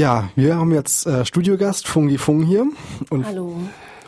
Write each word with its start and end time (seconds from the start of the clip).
Ja, 0.00 0.30
wir 0.34 0.56
haben 0.56 0.72
jetzt 0.72 1.06
äh, 1.06 1.26
Studiogast 1.26 1.86
Fungi 1.86 2.16
Fung 2.16 2.42
hier. 2.42 2.66
Und 3.10 3.26
Hallo. 3.26 3.58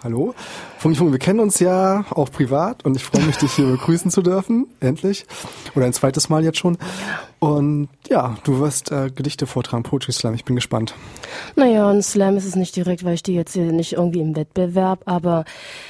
Hallo. 0.02 0.34
Fungi 0.78 0.96
Fung, 0.96 1.12
wir 1.12 1.18
kennen 1.18 1.38
uns 1.38 1.60
ja 1.60 2.06
auch 2.08 2.30
privat 2.30 2.82
und 2.86 2.96
ich 2.96 3.04
freue 3.04 3.22
mich, 3.24 3.36
dich 3.36 3.52
hier 3.52 3.66
begrüßen 3.72 4.10
zu 4.10 4.22
dürfen, 4.22 4.68
endlich. 4.80 5.26
Oder 5.74 5.84
ein 5.84 5.92
zweites 5.92 6.30
Mal 6.30 6.44
jetzt 6.44 6.56
schon. 6.56 6.78
Und 7.40 7.90
ja, 8.08 8.38
du 8.44 8.58
wirst 8.58 8.90
äh, 8.90 9.10
Gedichte 9.14 9.46
vortragen, 9.46 9.82
Poetry 9.82 10.12
Slam, 10.12 10.32
ich 10.32 10.46
bin 10.46 10.56
gespannt. 10.56 10.94
Naja, 11.56 11.90
ein 11.90 12.02
Slam 12.02 12.38
ist 12.38 12.46
es 12.46 12.56
nicht 12.56 12.74
direkt, 12.74 13.04
weil 13.04 13.12
ich 13.12 13.22
die 13.22 13.34
jetzt 13.34 13.52
hier 13.52 13.70
nicht 13.70 13.92
irgendwie 13.92 14.22
im 14.22 14.34
Wettbewerb, 14.34 15.02
aber 15.04 15.44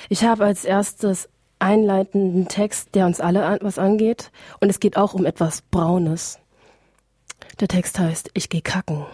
ich 0.08 0.24
habe 0.24 0.44
als 0.44 0.64
erstes 0.64 1.28
einleitenden 1.60 2.48
Text, 2.48 2.96
der 2.96 3.06
uns 3.06 3.20
alle 3.20 3.44
an, 3.44 3.60
was 3.62 3.78
angeht. 3.78 4.32
Und 4.58 4.68
es 4.68 4.80
geht 4.80 4.96
auch 4.96 5.14
um 5.14 5.26
etwas 5.26 5.62
Braunes. 5.62 6.40
Der 7.60 7.68
Text 7.68 8.00
heißt, 8.00 8.30
ich 8.34 8.48
geh 8.48 8.62
kacken. 8.62 9.06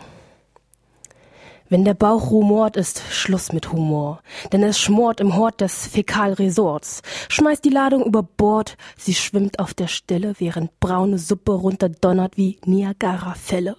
Wenn 1.71 1.85
der 1.85 1.95
Bauch 1.95 2.30
rumort, 2.30 2.79
ist 2.79 3.02
Schluss 3.11 3.52
mit 3.52 3.73
Humor, 3.73 4.23
denn 4.52 4.62
es 4.62 4.80
schmort 4.80 5.20
im 5.20 5.37
Hort 5.37 5.61
des 5.61 5.87
Fäkalresorts. 5.87 7.02
Schmeißt 7.29 7.62
die 7.62 7.70
Ladung 7.70 8.06
über 8.06 8.23
Bord, 8.23 8.79
sie 8.97 9.15
schwimmt 9.15 9.59
auf 9.59 9.74
der 9.74 9.88
Stelle, 9.88 10.34
während 10.38 10.80
braune 10.80 11.19
Suppe 11.19 11.52
runterdonnert 11.52 12.38
wie 12.38 12.59
Niagara-Fälle. 12.65 13.77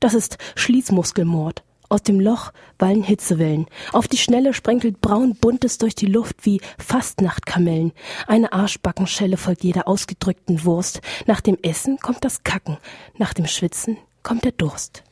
Das 0.00 0.14
ist 0.14 0.38
Schließmuskelmord. 0.56 1.62
Aus 1.88 2.02
dem 2.02 2.20
Loch 2.20 2.52
wallen 2.78 3.02
Hitzewellen. 3.02 3.66
Auf 3.92 4.08
die 4.08 4.16
Schnelle 4.16 4.52
sprenkelt 4.52 5.00
braun 5.00 5.34
Buntes 5.34 5.78
durch 5.78 5.94
die 5.94 6.06
Luft 6.06 6.46
wie 6.46 6.60
Fastnachtkamellen. 6.78 7.92
Eine 8.26 8.52
Arschbackenschelle 8.52 9.36
folgt 9.36 9.62
jeder 9.64 9.86
ausgedrückten 9.86 10.64
Wurst. 10.64 11.00
Nach 11.26 11.40
dem 11.40 11.58
Essen 11.62 11.98
kommt 11.98 12.24
das 12.24 12.42
Kacken. 12.44 12.78
Nach 13.18 13.34
dem 13.34 13.46
Schwitzen 13.46 13.98
kommt 14.22 14.44
der 14.44 14.52
Durst. 14.52 15.04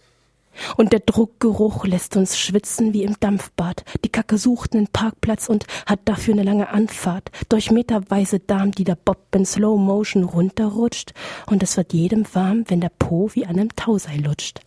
Und 0.76 0.92
der 0.92 1.00
Druckgeruch 1.00 1.84
lässt 1.86 2.16
uns 2.16 2.38
schwitzen 2.38 2.92
wie 2.92 3.04
im 3.04 3.16
Dampfbad. 3.20 3.84
Die 4.04 4.08
Kacke 4.08 4.38
sucht 4.38 4.74
einen 4.74 4.88
Parkplatz 4.88 5.48
und 5.48 5.66
hat 5.86 6.00
dafür 6.04 6.34
eine 6.34 6.42
lange 6.42 6.68
Anfahrt. 6.68 7.30
Durch 7.48 7.70
meterweise 7.70 8.40
Darm, 8.40 8.72
die 8.72 8.84
der 8.84 8.96
Bob 8.96 9.34
in 9.34 9.44
Slow 9.44 9.78
Motion 9.78 10.24
runterrutscht. 10.24 11.12
Und 11.46 11.62
es 11.62 11.76
wird 11.76 11.92
jedem 11.92 12.26
warm, 12.32 12.64
wenn 12.68 12.80
der 12.80 12.92
Po 12.98 13.30
wie 13.32 13.44
an 13.46 13.58
einem 13.58 13.74
Tauseil 13.76 14.20
lutscht. 14.20 14.60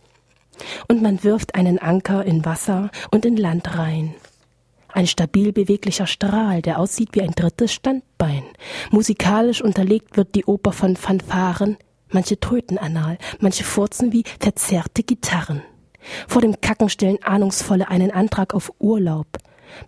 Und 0.88 1.02
man 1.02 1.22
wirft 1.24 1.54
einen 1.54 1.78
Anker 1.78 2.24
in 2.24 2.44
Wasser 2.44 2.90
und 3.10 3.24
in 3.24 3.36
Land 3.36 3.76
rein. 3.76 4.14
Ein 4.88 5.06
stabil 5.06 5.52
beweglicher 5.52 6.06
Strahl, 6.06 6.60
der 6.60 6.78
aussieht 6.78 7.10
wie 7.12 7.22
ein 7.22 7.30
drittes 7.30 7.72
Standbein. 7.72 8.44
Musikalisch 8.90 9.62
unterlegt 9.62 10.16
wird 10.16 10.34
die 10.34 10.44
Oper 10.44 10.72
von 10.72 10.96
Fanfaren. 10.96 11.78
Manche 12.10 12.38
tröten 12.38 12.76
anal, 12.76 13.16
manche 13.40 13.64
furzen 13.64 14.12
wie 14.12 14.24
verzerrte 14.38 15.02
Gitarren. 15.02 15.62
Vor 16.28 16.42
dem 16.42 16.60
Kacken 16.60 16.88
stellen 16.88 17.22
Ahnungsvolle 17.22 17.88
einen 17.88 18.10
Antrag 18.10 18.54
auf 18.54 18.72
Urlaub. 18.78 19.26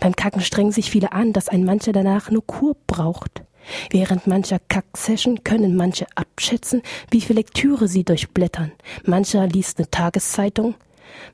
Beim 0.00 0.16
Kacken 0.16 0.40
strengen 0.40 0.72
sich 0.72 0.90
viele 0.90 1.12
an, 1.12 1.32
dass 1.32 1.48
ein 1.48 1.64
mancher 1.64 1.92
danach 1.92 2.30
nur 2.30 2.46
Kur 2.46 2.76
braucht. 2.86 3.42
Während 3.90 4.26
mancher 4.26 4.58
Kack-Session 4.68 5.42
können 5.44 5.76
manche 5.76 6.06
abschätzen, 6.14 6.82
wie 7.10 7.20
viel 7.20 7.36
Lektüre 7.36 7.88
sie 7.88 8.04
durchblättern. 8.04 8.72
Mancher 9.04 9.46
liest 9.46 9.78
eine 9.78 9.90
Tageszeitung, 9.90 10.74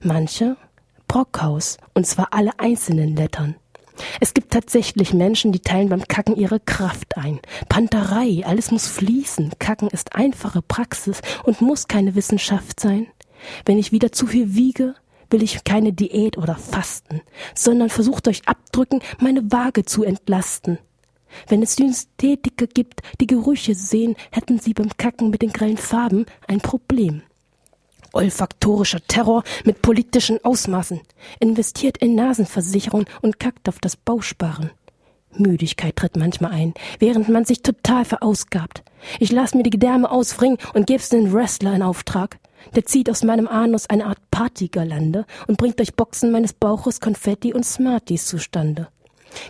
mancher 0.01 0.57
Brockhaus, 1.09 1.79
und 1.95 2.07
zwar 2.07 2.29
alle 2.31 2.53
einzelnen 2.59 3.17
Lettern. 3.17 3.57
Es 4.21 4.33
gibt 4.33 4.53
tatsächlich 4.53 5.13
Menschen, 5.13 5.53
die 5.53 5.61
teilen 5.61 5.89
beim 5.89 6.07
Kacken 6.07 6.37
ihre 6.37 6.61
Kraft 6.61 7.17
ein. 7.17 7.41
Panterei, 7.69 8.43
alles 8.47 8.71
muss 8.71 8.87
fließen. 8.87 9.53
Kacken 9.59 9.89
ist 9.89 10.15
einfache 10.15 10.63
Praxis 10.63 11.21
und 11.43 11.61
muss 11.61 11.89
keine 11.89 12.15
Wissenschaft 12.15 12.81
sein. 12.81 13.09
Wenn 13.65 13.79
ich 13.79 13.93
wieder 13.93 14.13
zu 14.13 14.27
viel 14.27 14.55
wiege, 14.55 14.95
will 15.31 15.43
ich 15.43 15.65
keine 15.65 15.93
Diät 15.93 16.37
oder 16.39 16.57
Fasten, 16.57 17.23
sondern 17.55 17.89
versucht 17.89 18.27
durch 18.27 18.43
Abdrücken 18.47 19.01
meine 19.19 19.51
Waage 19.53 19.85
zu 19.85 20.05
entlasten. 20.05 20.79
Wenn 21.47 21.63
es 21.63 21.77
Synthetiker 21.77 22.67
gibt, 22.67 23.03
die 23.21 23.27
Gerüche 23.27 23.75
sehen, 23.75 24.17
hätten 24.33 24.59
sie 24.59 24.75
beim 24.75 24.91
Kacken 24.97 25.31
mit 25.31 25.43
den 25.43 25.53
grellen 25.53 25.77
Farben 25.77 26.27
ein 26.49 26.61
Problem. 26.61 27.23
Olfaktorischer 28.13 29.01
Terror 29.07 29.45
mit 29.65 29.83
politischen 29.83 30.45
Ausmaßen, 30.45 31.01
investiert 31.39 31.99
in 31.99 32.17
Nasenversicherung 32.17 33.07
und 33.23 33.39
kackt 33.39 33.69
auf 33.69 33.79
das 33.79 33.97
Bausparen. 33.97 34.71
Müdigkeit 35.37 35.95
tritt 35.95 36.17
manchmal 36.17 36.51
ein, 36.51 36.75
während 36.99 37.29
man 37.29 37.45
sich 37.45 37.63
total 37.63 38.05
verausgabt. 38.05 38.83
Ich 39.21 39.31
lass 39.31 39.55
mir 39.55 39.63
die 39.63 39.71
Gedärme 39.71 40.11
ausfringen 40.11 40.59
und 40.75 40.89
geb's 40.89 41.09
den 41.09 41.33
Wrestler 41.33 41.73
in 41.75 41.83
Auftrag. 41.83 42.39
Der 42.75 42.85
zieht 42.85 43.11
aus 43.11 43.23
meinem 43.23 43.49
Anus 43.49 43.89
eine 43.89 44.07
Art 44.07 44.19
Partygirlande 44.31 45.27
und 45.47 45.59
bringt 45.59 45.79
durch 45.79 45.95
Boxen 45.95 46.31
meines 46.31 46.53
Bauches 46.53 47.01
Konfetti 47.01 47.53
und 47.53 47.65
Smarties 47.65 48.27
zustande. 48.27 48.89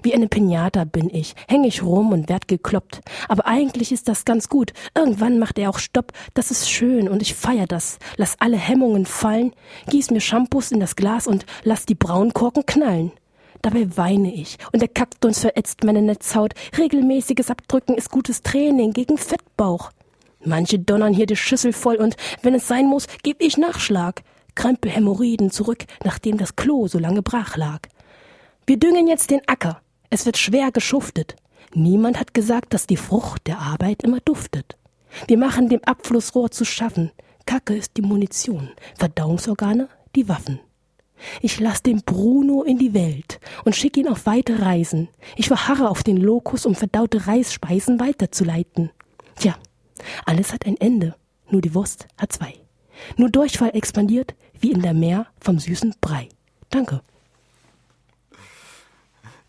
Wie 0.03 0.15
eine 0.15 0.29
Pinata 0.29 0.85
bin 0.85 1.11
ich, 1.11 1.35
häng 1.49 1.65
ich 1.65 1.83
rum 1.83 2.13
und 2.13 2.29
werd 2.29 2.49
gekloppt. 2.49 3.01
Aber 3.29 3.47
eigentlich 3.47 3.93
ist 3.93 4.09
das 4.09 4.25
ganz 4.25 4.49
gut. 4.49 4.73
Irgendwann 4.95 5.39
macht 5.39 5.59
er 5.59 5.71
auch 5.71 5.79
Stopp. 5.79 6.13
Das 6.35 6.51
ist 6.51 6.71
schön 6.71 7.09
und 7.09 7.23
ich 7.23 7.35
feier 7.35 7.67
das. 7.67 7.99
Lass 8.17 8.37
alle 8.41 8.57
Hemmungen 8.57 9.07
fallen, 9.07 9.53
gieß 9.89 10.11
mir 10.11 10.21
Shampoos 10.21 10.71
in 10.71 10.81
das 10.81 10.97
Glas 10.97 11.27
und 11.27 11.47
lass 11.65 11.87
die 11.87 11.95
Braunkorken 11.95 12.67
knallen. 12.67 13.13
Dabei 13.63 13.97
weine 13.97 14.33
ich 14.33 14.57
und 14.73 14.81
der 14.81 14.89
Kaktus 14.89 15.41
verätzt 15.41 15.85
meine 15.85 16.01
Netzhaut. 16.01 16.55
Regelmäßiges 16.79 17.51
Abdrücken 17.51 17.95
ist 17.95 18.11
gutes 18.11 18.43
Training 18.43 18.93
gegen 18.93 19.19
Fettbauch. 19.19 19.91
Manche 20.45 20.79
donnern 20.79 21.13
hier 21.13 21.27
die 21.27 21.37
Schüssel 21.37 21.73
voll 21.73 21.97
und 21.97 22.17
wenn 22.43 22.55
es 22.55 22.67
sein 22.67 22.87
muss, 22.87 23.07
geb 23.23 23.43
ich 23.43 23.57
Nachschlag. 23.59 24.23
Krempe 24.55 24.89
Hämorrhoiden 24.89 25.51
zurück, 25.51 25.85
nachdem 26.05 26.39
das 26.39 26.57
Klo 26.57 26.89
so 26.89 26.99
lange 26.99 27.23
brach 27.23 27.57
lag. 27.57 27.81
Wir 28.67 28.79
düngen 28.79 29.07
jetzt 29.07 29.31
den 29.31 29.41
Acker. 29.47 29.81
Es 30.11 30.27
wird 30.27 30.39
schwer 30.39 30.71
geschuftet. 30.73 31.37
Niemand 31.75 32.19
hat 32.19 32.35
gesagt, 32.35 32.75
dass 32.75 32.87
die 32.87 32.97
Frucht 32.97 33.47
der 33.47 33.59
Arbeit 33.59 34.03
immer 34.03 34.21
duftet. 34.21 34.77
Wir 35.29 35.39
machen 35.39 35.69
dem 35.69 35.85
Abflussrohr 35.85 36.51
zu 36.51 36.65
schaffen. 36.65 37.13
Kacke 37.47 37.77
ist 37.77 37.97
die 37.97 38.03
Munition, 38.03 38.71
Verdauungsorgane 38.99 39.89
die 40.15 40.29
Waffen. 40.29 40.61
Ich 41.41 41.61
lass 41.61 41.83
den 41.83 42.03
Bruno 42.03 42.63
in 42.63 42.79
die 42.79 42.95
Welt 42.95 43.41
und 43.65 43.77
schick 43.77 43.97
ihn 43.97 44.09
auf 44.09 44.27
weite 44.27 44.61
Reisen. 44.61 45.09
Ich 45.37 45.49
verharre 45.49 45.89
auf 45.91 46.03
den 46.03 46.17
Lokus, 46.17 46.65
um 46.65 46.75
verdaute 46.75 47.27
Reisspeisen 47.27 48.01
weiterzuleiten. 48.01 48.91
Tja, 49.37 49.55
alles 50.25 50.53
hat 50.53 50.67
ein 50.67 50.77
Ende, 50.77 51.15
nur 51.51 51.61
die 51.61 51.75
Wurst 51.75 52.07
hat 52.19 52.33
zwei. 52.33 52.55
Nur 53.17 53.31
Durchfall 53.31 53.71
expandiert 53.75 54.35
wie 54.61 54.73
in 54.73 54.83
der 54.83 54.95
Meer 54.95 55.27
vom 55.41 55.59
süßen 55.59 55.95
Brei. 56.01 56.29
Danke. 56.71 57.01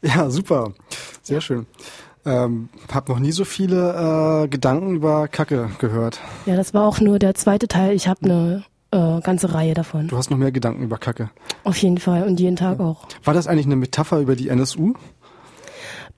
Ja, 0.02 0.30
super. 0.30 0.74
Sehr 1.22 1.42
schön. 1.42 1.68
Ähm, 2.26 2.70
hab 2.92 3.10
noch 3.10 3.20
nie 3.20 3.32
so 3.32 3.46
viele 3.46 4.44
äh, 4.44 4.48
Gedanken 4.48 4.96
über 4.96 5.28
Kacke 5.28 5.72
gehört. 5.80 6.20
Ja, 6.46 6.56
das 6.56 6.74
war 6.74 6.88
auch 6.88 7.00
nur 7.00 7.20
der 7.20 7.34
zweite 7.36 7.68
Teil. 7.68 7.94
Ich 7.94 8.08
habe 8.08 8.24
eine 8.24 8.64
äh, 8.92 9.22
ganze 9.22 9.54
Reihe 9.54 9.74
davon. 9.74 10.08
Du 10.08 10.18
hast 10.18 10.30
noch 10.30 10.38
mehr 10.38 10.52
Gedanken 10.52 10.84
über 10.84 10.98
Kacke. 10.98 11.32
Auf 11.64 11.78
jeden 11.78 11.98
Fall 11.98 12.24
und 12.24 12.40
jeden 12.40 12.56
Tag 12.56 12.80
ja. 12.80 12.86
auch. 12.86 13.08
War 13.24 13.34
das 13.34 13.48
eigentlich 13.48 13.66
eine 13.66 13.76
Metapher 13.76 14.20
über 14.20 14.36
die 14.36 14.50
NSU? 14.50 14.94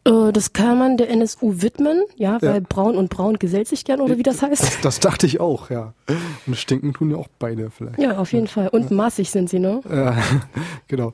Äh, 0.05 0.33
das 0.33 0.53
kann 0.53 0.79
man 0.79 0.97
der 0.97 1.09
NSU 1.09 1.61
widmen, 1.61 2.03
ja, 2.15 2.41
weil 2.41 2.55
ja. 2.55 2.61
braun 2.67 2.97
und 2.97 3.09
braun 3.09 3.39
gesellt 3.39 3.67
sich 3.67 3.85
gern, 3.85 4.01
oder 4.01 4.17
wie 4.17 4.23
das 4.23 4.41
heißt. 4.41 4.61
Das, 4.61 4.81
das, 4.81 4.99
dachte 4.99 5.25
ich 5.25 5.39
auch, 5.39 5.69
ja. 5.69 5.93
Und 6.45 6.57
stinken 6.57 6.93
tun 6.93 7.11
ja 7.11 7.17
auch 7.17 7.29
beide 7.39 7.69
vielleicht. 7.69 7.99
Ja, 7.99 8.17
auf 8.17 8.33
jeden 8.33 8.47
Fall. 8.47 8.67
Und 8.67 8.89
ja. 8.89 8.95
maßig 8.95 9.31
sind 9.31 9.49
sie, 9.49 9.59
ne? 9.59 9.81
Ja, 9.89 10.17
genau. 10.87 11.13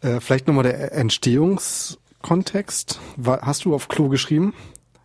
Äh, 0.00 0.20
vielleicht 0.20 0.46
nochmal 0.46 0.64
der 0.64 0.92
Entstehungskontext. 0.92 3.00
Hast 3.24 3.64
du 3.64 3.74
auf 3.74 3.88
Klo 3.88 4.08
geschrieben? 4.08 4.54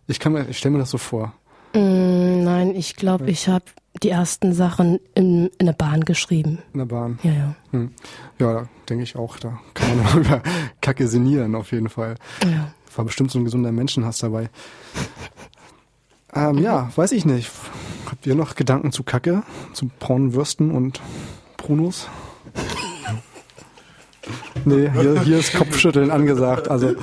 Ich 0.06 0.20
kann 0.20 0.32
mir, 0.32 0.48
ich 0.48 0.58
stelle 0.58 0.74
mir 0.74 0.80
das 0.80 0.90
so 0.90 0.98
vor. 0.98 1.32
Mm, 1.72 2.44
nein, 2.44 2.76
ich 2.76 2.94
glaube, 2.94 3.30
ich 3.30 3.48
habe 3.48 3.64
die 4.02 4.10
ersten 4.10 4.52
Sachen 4.52 5.00
in, 5.14 5.50
in 5.58 5.66
der 5.66 5.72
Bahn 5.72 6.04
geschrieben. 6.04 6.58
In 6.72 6.78
der 6.78 6.86
Bahn? 6.86 7.18
Ja, 7.22 7.32
ja. 7.32 7.54
Hm. 7.70 7.92
Ja, 8.38 8.52
da 8.52 8.68
denke 8.88 9.04
ich 9.04 9.16
auch, 9.16 9.38
da 9.38 9.60
kann 9.72 9.96
man 9.96 10.18
über 10.20 10.42
Kacke 10.80 11.08
sinnieren, 11.08 11.54
auf 11.54 11.72
jeden 11.72 11.88
Fall. 11.88 12.16
Ja. 12.44 12.72
War 12.96 13.04
bestimmt 13.04 13.30
so 13.30 13.38
ein 13.38 13.44
gesunder 13.44 13.72
Menschenhass 13.72 14.18
dabei. 14.18 14.50
ähm, 16.34 16.58
ja, 16.58 16.90
weiß 16.94 17.12
ich 17.12 17.24
nicht. 17.24 17.50
Habt 18.06 18.26
ihr 18.26 18.34
noch 18.34 18.54
Gedanken 18.54 18.92
zu 18.92 19.02
Kacke, 19.02 19.42
zu 19.72 19.90
braunen 19.98 20.34
Würsten 20.34 20.70
und 20.70 21.00
Brunos? 21.56 22.08
nee, 24.64 24.90
hier, 24.90 25.22
hier 25.22 25.38
ist 25.38 25.54
Kopfschütteln 25.54 26.10
angesagt. 26.10 26.68
Also 26.68 26.94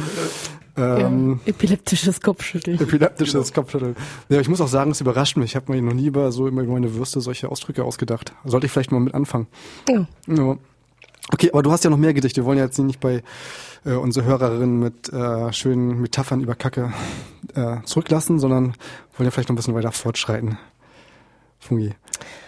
ähm, 0.78 1.42
epileptisches 1.46 2.22
Kopfschütteln. 2.22 2.80
Epileptisches 2.80 3.54
Kopfschütteln. 3.54 3.96
Ja, 4.30 4.40
ich 4.40 4.48
muss 4.48 4.62
auch 4.62 4.68
sagen, 4.68 4.92
es 4.92 5.02
überrascht 5.02 5.38
mich. 5.38 5.52
Ich 5.52 5.56
habe 5.56 5.72
mir 5.72 5.82
noch 5.82 5.94
nie 5.94 6.08
über 6.08 6.32
so 6.32 6.48
über 6.48 6.64
meine 6.64 6.96
Würste 6.96 7.20
solche 7.22 7.50
Ausdrücke 7.50 7.84
ausgedacht. 7.84 8.34
Sollte 8.46 8.68
ich 8.68 8.72
vielleicht 8.72 8.92
mal 8.92 9.00
mit 9.00 9.14
anfangen. 9.14 9.48
Ja. 9.90 10.08
ja. 10.28 10.58
Okay, 11.33 11.50
aber 11.51 11.63
du 11.63 11.72
hast 11.72 11.83
ja 11.83 11.89
noch 11.89 11.98
mehr 11.98 12.13
Gedichte. 12.13 12.42
Wir 12.42 12.45
wollen 12.45 12.57
ja 12.57 12.66
jetzt 12.66 12.78
nicht 12.80 13.00
bei 13.00 13.24
äh, 13.86 13.94
unsere 13.94 14.25
Hörerinnen 14.25 14.80
mit 14.80 15.12
äh, 15.12 15.51
schönen 15.54 16.01
Metaphern 16.01 16.42
über 16.42 16.56
Kacke 16.56 16.94
äh, 17.56 17.78
zurücklassen, 17.86 18.39
sondern 18.39 18.74
wollen 19.18 19.25
ja 19.25 19.31
vielleicht 19.31 19.50
noch 19.50 19.54
ein 19.54 19.57
bisschen 19.57 19.75
weiter 19.75 19.92
fortschreiten. 19.92 20.57
Fungi, 21.60 21.94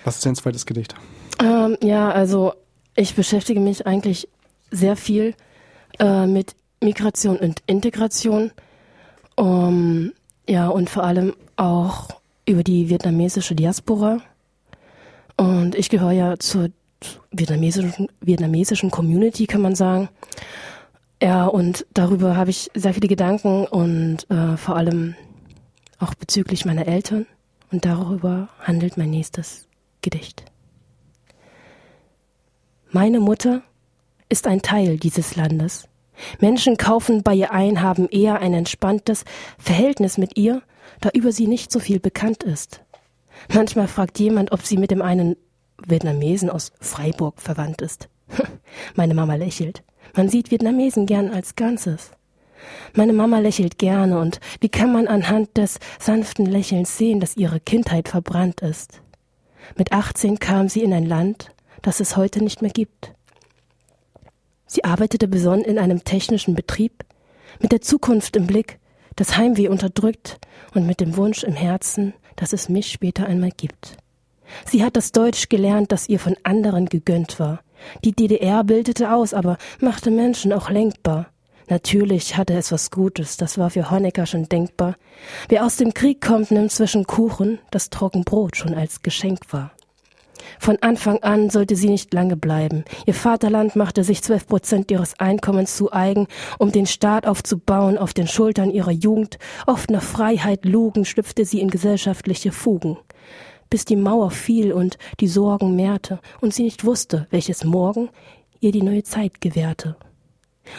was 0.03 0.17
ist 0.17 0.25
dein 0.25 0.35
zweites 0.35 0.65
Gedicht? 0.65 0.95
Ähm, 1.39 1.77
ja, 1.81 2.11
also 2.11 2.53
Ich 2.95 3.15
beschäftige 3.15 3.59
mich 3.59 3.87
eigentlich 3.87 4.29
sehr 4.69 4.95
viel 4.95 5.33
äh, 5.99 6.27
mit 6.27 6.55
Migration 6.81 7.37
und 7.37 7.63
Integration. 7.65 8.51
Um, 9.35 10.13
ja, 10.47 10.67
und 10.67 10.91
vor 10.91 11.03
allem 11.03 11.33
auch 11.55 12.09
über 12.45 12.63
die 12.63 12.89
vietnamesische 12.89 13.55
Diaspora. 13.55 14.19
Und 15.37 15.73
ich 15.73 15.89
gehöre 15.89 16.11
ja 16.11 16.37
zur 16.37 16.69
vietnamesischen, 17.31 18.07
vietnamesischen 18.21 18.91
Community, 18.91 19.47
kann 19.47 19.61
man 19.61 19.75
sagen. 19.75 20.09
Ja, 21.21 21.45
und 21.45 21.85
darüber 21.93 22.35
habe 22.35 22.49
ich 22.49 22.69
sehr 22.73 22.93
viele 22.93 23.07
Gedanken 23.07 23.65
und 23.65 24.29
äh, 24.29 24.57
vor 24.57 24.75
allem 24.75 25.15
auch 25.99 26.13
bezüglich 26.15 26.65
meiner 26.65 26.87
Eltern. 26.87 27.25
Und 27.71 27.85
darüber 27.85 28.49
handelt 28.59 28.97
mein 28.97 29.09
nächstes 29.09 29.67
Gedicht. 30.01 30.45
Meine 32.91 33.19
Mutter 33.19 33.63
ist 34.29 34.45
ein 34.45 34.61
Teil 34.61 34.97
dieses 34.97 35.35
Landes. 35.35 35.87
Menschen 36.39 36.77
kaufen 36.77 37.23
bei 37.23 37.33
ihr 37.33 37.51
ein, 37.51 37.81
haben 37.81 38.07
eher 38.09 38.39
ein 38.39 38.53
entspanntes 38.53 39.25
Verhältnis 39.57 40.17
mit 40.17 40.37
ihr, 40.37 40.61
da 41.01 41.09
über 41.13 41.31
sie 41.31 41.47
nicht 41.47 41.71
so 41.71 41.79
viel 41.79 41.99
bekannt 41.99 42.43
ist. 42.43 42.81
Manchmal 43.51 43.87
fragt 43.87 44.19
jemand, 44.19 44.51
ob 44.51 44.61
sie 44.61 44.77
mit 44.77 44.91
dem 44.91 45.01
einen 45.01 45.35
Vietnamesen 45.85 46.49
aus 46.49 46.71
Freiburg 46.79 47.41
verwandt 47.41 47.81
ist. 47.81 48.09
Meine 48.95 49.13
Mama 49.13 49.35
lächelt. 49.35 49.83
Man 50.15 50.29
sieht 50.29 50.51
Vietnamesen 50.51 51.05
gern 51.05 51.29
als 51.29 51.55
Ganzes. 51.55 52.11
Meine 52.93 53.13
Mama 53.13 53.39
lächelt 53.39 53.77
gerne 53.77 54.19
und 54.19 54.39
wie 54.61 54.69
kann 54.69 54.93
man 54.93 55.07
anhand 55.07 55.57
des 55.57 55.79
sanften 55.99 56.45
Lächelns 56.45 56.97
sehen, 56.97 57.19
dass 57.19 57.35
ihre 57.35 57.59
Kindheit 57.59 58.07
verbrannt 58.07 58.61
ist? 58.61 59.01
Mit 59.77 59.91
18 59.91 60.39
kam 60.39 60.69
sie 60.69 60.83
in 60.83 60.93
ein 60.93 61.05
Land, 61.05 61.51
das 61.81 61.99
es 61.99 62.15
heute 62.15 62.43
nicht 62.43 62.61
mehr 62.61 62.71
gibt. 62.71 63.13
Sie 64.65 64.83
arbeitete 64.83 65.27
besonnen 65.27 65.65
in 65.65 65.77
einem 65.77 66.03
technischen 66.03 66.55
Betrieb, 66.55 67.05
mit 67.59 67.71
der 67.71 67.81
Zukunft 67.81 68.35
im 68.35 68.47
Blick, 68.47 68.79
das 69.15 69.37
Heimweh 69.37 69.67
unterdrückt 69.67 70.39
und 70.73 70.87
mit 70.87 70.99
dem 70.99 71.17
Wunsch 71.17 71.43
im 71.43 71.53
Herzen, 71.53 72.13
dass 72.35 72.53
es 72.53 72.69
mich 72.69 72.91
später 72.91 73.27
einmal 73.27 73.51
gibt. 73.51 73.97
Sie 74.65 74.83
hat 74.83 74.95
das 74.95 75.11
Deutsch 75.11 75.49
gelernt, 75.49 75.91
das 75.91 76.09
ihr 76.09 76.19
von 76.19 76.35
anderen 76.43 76.87
gegönnt 76.87 77.39
war. 77.39 77.61
Die 78.03 78.13
DDR 78.13 78.63
bildete 78.63 79.13
aus, 79.13 79.33
aber 79.33 79.57
machte 79.79 80.11
Menschen 80.11 80.53
auch 80.53 80.69
lenkbar. 80.69 81.27
Natürlich 81.69 82.35
hatte 82.35 82.53
es 82.53 82.71
was 82.71 82.91
Gutes, 82.91 83.37
das 83.37 83.57
war 83.57 83.69
für 83.69 83.89
Honecker 83.89 84.25
schon 84.25 84.49
denkbar. 84.49 84.95
Wer 85.47 85.65
aus 85.65 85.77
dem 85.77 85.93
Krieg 85.93 86.21
kommt, 86.21 86.51
nimmt 86.51 86.71
zwischen 86.71 87.05
Kuchen, 87.05 87.59
das 87.71 87.89
Trockenbrot 87.89 88.57
schon 88.57 88.73
als 88.73 89.01
Geschenk 89.01 89.51
war. 89.51 89.71
Von 90.59 90.77
Anfang 90.81 91.23
an 91.23 91.49
sollte 91.49 91.75
sie 91.75 91.89
nicht 91.89 92.13
lange 92.13 92.35
bleiben. 92.35 92.83
Ihr 93.05 93.13
Vaterland 93.13 93.75
machte 93.75 94.03
sich 94.03 94.21
zwölf 94.21 94.45
Prozent 94.45 94.91
ihres 94.91 95.19
Einkommens 95.19 95.75
zu 95.75 95.91
eigen, 95.91 96.27
um 96.59 96.71
den 96.71 96.85
Staat 96.85 97.25
aufzubauen 97.25 97.97
auf 97.97 98.13
den 98.13 98.27
Schultern 98.27 98.69
ihrer 98.69 98.91
Jugend. 98.91 99.37
Oft 99.65 99.89
nach 99.89 100.03
Freiheit 100.03 100.65
lugen, 100.65 101.05
schlüpfte 101.05 101.45
sie 101.45 101.61
in 101.61 101.69
gesellschaftliche 101.69 102.51
Fugen. 102.51 102.97
Bis 103.73 103.85
die 103.85 103.95
Mauer 103.95 104.29
fiel 104.29 104.71
und 104.71 104.99
die 105.19 105.27
Sorgen 105.27 105.75
mehrte 105.75 106.19
und 106.41 106.53
sie 106.53 106.61
nicht 106.61 106.85
wusste, 106.85 107.25
welches 107.31 107.63
Morgen 107.63 108.11
ihr 108.59 108.71
die 108.71 108.83
neue 108.83 109.01
Zeit 109.01 109.41
gewährte. 109.41 109.95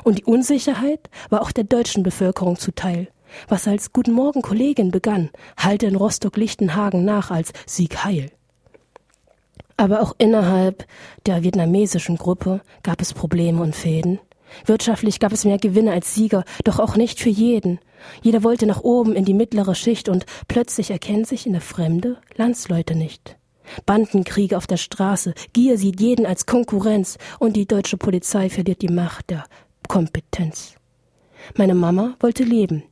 Und 0.04 0.18
die 0.18 0.24
Unsicherheit 0.24 1.10
war 1.28 1.42
auch 1.42 1.50
der 1.50 1.64
deutschen 1.64 2.04
Bevölkerung 2.04 2.56
zuteil. 2.56 3.08
Was 3.48 3.66
als 3.66 3.92
Guten 3.92 4.12
Morgen 4.12 4.42
Kollegin 4.42 4.92
begann, 4.92 5.30
hallte 5.56 5.86
in 5.86 5.96
Rostock-Lichtenhagen 5.96 7.04
nach 7.04 7.32
als 7.32 7.52
Sieg 7.66 8.04
Heil. 8.04 8.30
Aber 9.76 10.00
auch 10.00 10.14
innerhalb 10.18 10.86
der 11.26 11.42
vietnamesischen 11.42 12.16
Gruppe 12.16 12.60
gab 12.84 13.00
es 13.00 13.12
Probleme 13.12 13.60
und 13.60 13.74
Fäden. 13.74 14.20
Wirtschaftlich 14.66 15.18
gab 15.18 15.32
es 15.32 15.44
mehr 15.44 15.58
Gewinne 15.58 15.90
als 15.90 16.14
Sieger, 16.14 16.44
doch 16.62 16.78
auch 16.78 16.94
nicht 16.94 17.18
für 17.18 17.28
jeden. 17.28 17.80
Jeder 18.22 18.42
wollte 18.42 18.66
nach 18.66 18.82
oben 18.82 19.14
in 19.14 19.24
die 19.24 19.34
mittlere 19.34 19.74
Schicht 19.74 20.08
und 20.08 20.26
plötzlich 20.48 20.90
erkennen 20.90 21.24
sich 21.24 21.46
in 21.46 21.52
der 21.52 21.60
Fremde 21.60 22.18
Landsleute 22.36 22.94
nicht. 22.94 23.36
Bandenkriege 23.86 24.56
auf 24.56 24.66
der 24.66 24.76
Straße, 24.76 25.34
Gier 25.52 25.78
sieht 25.78 26.00
jeden 26.00 26.26
als 26.26 26.46
Konkurrenz 26.46 27.18
und 27.38 27.56
die 27.56 27.66
deutsche 27.66 27.96
Polizei 27.96 28.50
verliert 28.50 28.82
die 28.82 28.88
Macht 28.88 29.30
der 29.30 29.44
Kompetenz. 29.88 30.74
Meine 31.56 31.74
Mama 31.74 32.16
wollte 32.20 32.44
leben, 32.44 32.84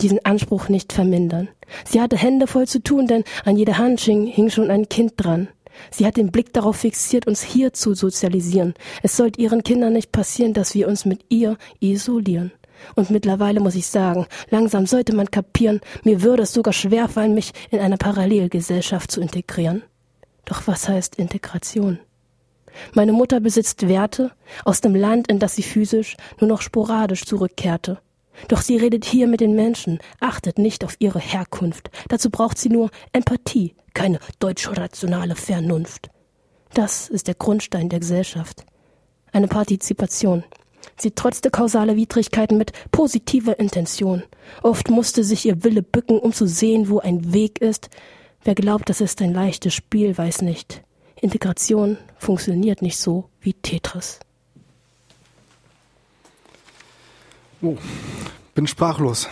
diesen 0.00 0.24
Anspruch 0.24 0.68
nicht 0.68 0.92
vermindern. 0.92 1.48
Sie 1.84 2.00
hatte 2.00 2.16
Hände 2.16 2.46
voll 2.46 2.66
zu 2.66 2.82
tun, 2.82 3.06
denn 3.06 3.24
an 3.44 3.56
jeder 3.56 3.78
Hand 3.78 4.00
hing 4.00 4.50
schon 4.50 4.70
ein 4.70 4.88
Kind 4.88 5.12
dran. 5.16 5.48
Sie 5.90 6.06
hat 6.06 6.16
den 6.16 6.30
Blick 6.30 6.52
darauf 6.52 6.76
fixiert, 6.76 7.26
uns 7.26 7.42
hier 7.42 7.72
zu 7.72 7.94
sozialisieren. 7.94 8.74
Es 9.02 9.16
sollte 9.16 9.40
ihren 9.40 9.62
Kindern 9.62 9.92
nicht 9.92 10.12
passieren, 10.12 10.52
dass 10.52 10.74
wir 10.74 10.88
uns 10.88 11.04
mit 11.04 11.24
ihr 11.28 11.56
isolieren. 11.80 12.52
Und 12.94 13.10
mittlerweile 13.10 13.60
muss 13.60 13.74
ich 13.74 13.86
sagen, 13.86 14.26
langsam 14.50 14.86
sollte 14.86 15.14
man 15.14 15.30
kapieren, 15.30 15.80
mir 16.02 16.22
würde 16.22 16.42
es 16.42 16.52
sogar 16.52 16.72
schwerfallen, 16.72 17.34
mich 17.34 17.52
in 17.70 17.80
eine 17.80 17.96
Parallelgesellschaft 17.96 19.10
zu 19.10 19.20
integrieren. 19.20 19.82
Doch 20.44 20.66
was 20.66 20.88
heißt 20.88 21.16
Integration? 21.16 21.98
Meine 22.92 23.12
Mutter 23.12 23.40
besitzt 23.40 23.88
Werte 23.88 24.32
aus 24.64 24.80
dem 24.80 24.94
Land, 24.94 25.28
in 25.28 25.38
das 25.38 25.54
sie 25.54 25.62
physisch 25.62 26.16
nur 26.40 26.48
noch 26.48 26.60
sporadisch 26.60 27.24
zurückkehrte. 27.24 27.98
Doch 28.48 28.62
sie 28.62 28.76
redet 28.76 29.04
hier 29.04 29.28
mit 29.28 29.40
den 29.40 29.54
Menschen, 29.54 30.00
achtet 30.20 30.58
nicht 30.58 30.84
auf 30.84 30.96
ihre 30.98 31.20
Herkunft. 31.20 31.90
Dazu 32.08 32.30
braucht 32.30 32.58
sie 32.58 32.68
nur 32.68 32.90
Empathie, 33.12 33.74
keine 33.94 34.18
deutsch-rationale 34.40 35.36
Vernunft. 35.36 36.10
Das 36.74 37.08
ist 37.08 37.28
der 37.28 37.36
Grundstein 37.36 37.88
der 37.88 38.00
Gesellschaft. 38.00 38.64
Eine 39.32 39.46
Partizipation. 39.46 40.44
Sie 40.96 41.10
trotzte 41.10 41.50
kausale 41.50 41.96
Widrigkeiten 41.96 42.58
mit 42.58 42.72
positiver 42.90 43.58
Intention. 43.58 44.22
Oft 44.62 44.90
musste 44.90 45.24
sich 45.24 45.46
ihr 45.46 45.64
Wille 45.64 45.82
bücken, 45.82 46.18
um 46.18 46.32
zu 46.32 46.46
sehen, 46.46 46.88
wo 46.88 47.00
ein 47.00 47.32
Weg 47.32 47.60
ist. 47.60 47.90
Wer 48.44 48.54
glaubt, 48.54 48.88
das 48.88 49.00
ist 49.00 49.20
ein 49.22 49.32
leichtes 49.32 49.74
Spiel, 49.74 50.16
weiß 50.16 50.42
nicht. 50.42 50.82
Integration 51.20 51.96
funktioniert 52.18 52.82
nicht 52.82 52.98
so 52.98 53.30
wie 53.40 53.54
Tetris. 53.54 54.20
Oh, 57.62 57.78
bin 58.54 58.66
sprachlos. 58.66 59.28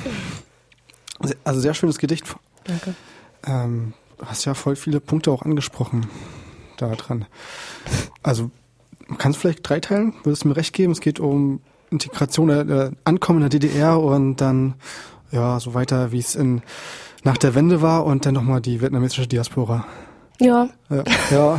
Also 1.45 1.61
sehr 1.61 1.75
schönes 1.75 1.99
Gedicht. 1.99 2.25
Danke. 2.65 2.95
Ähm, 3.47 3.93
hast 4.25 4.45
ja 4.47 4.55
voll 4.55 4.77
viele 4.77 5.01
Punkte 5.01 5.31
auch 5.31 5.43
angesprochen 5.43 6.09
daran. 6.79 7.27
Also 8.23 8.51
kannst 9.19 9.39
du 9.39 9.41
vielleicht 9.43 9.69
dreiteilen? 9.69 10.15
Würdest 10.25 10.45
du 10.45 10.49
mir 10.49 10.57
recht 10.57 10.73
geben? 10.73 10.93
Es 10.93 11.01
geht 11.01 11.21
um 11.21 11.61
Integration, 11.91 12.49
äh, 12.51 12.91
Ankommen 13.05 13.43
in 13.43 13.51
der 13.51 13.61
DDR 13.61 14.01
und 14.01 14.37
dann 14.37 14.75
ja 15.31 15.61
so 15.61 15.75
weiter, 15.75 16.13
wie 16.13 16.19
es 16.19 16.35
in 16.35 16.63
nach 17.25 17.37
der 17.37 17.55
Wende 17.55 17.83
war 17.83 18.05
und 18.05 18.27
dann 18.27 18.35
nochmal 18.35 18.61
die 18.61 18.81
vietnamesische 18.81 19.29
Diaspora. 19.29 19.87
Ja. 20.43 20.69
Ja, 20.91 21.05
ja. 21.31 21.59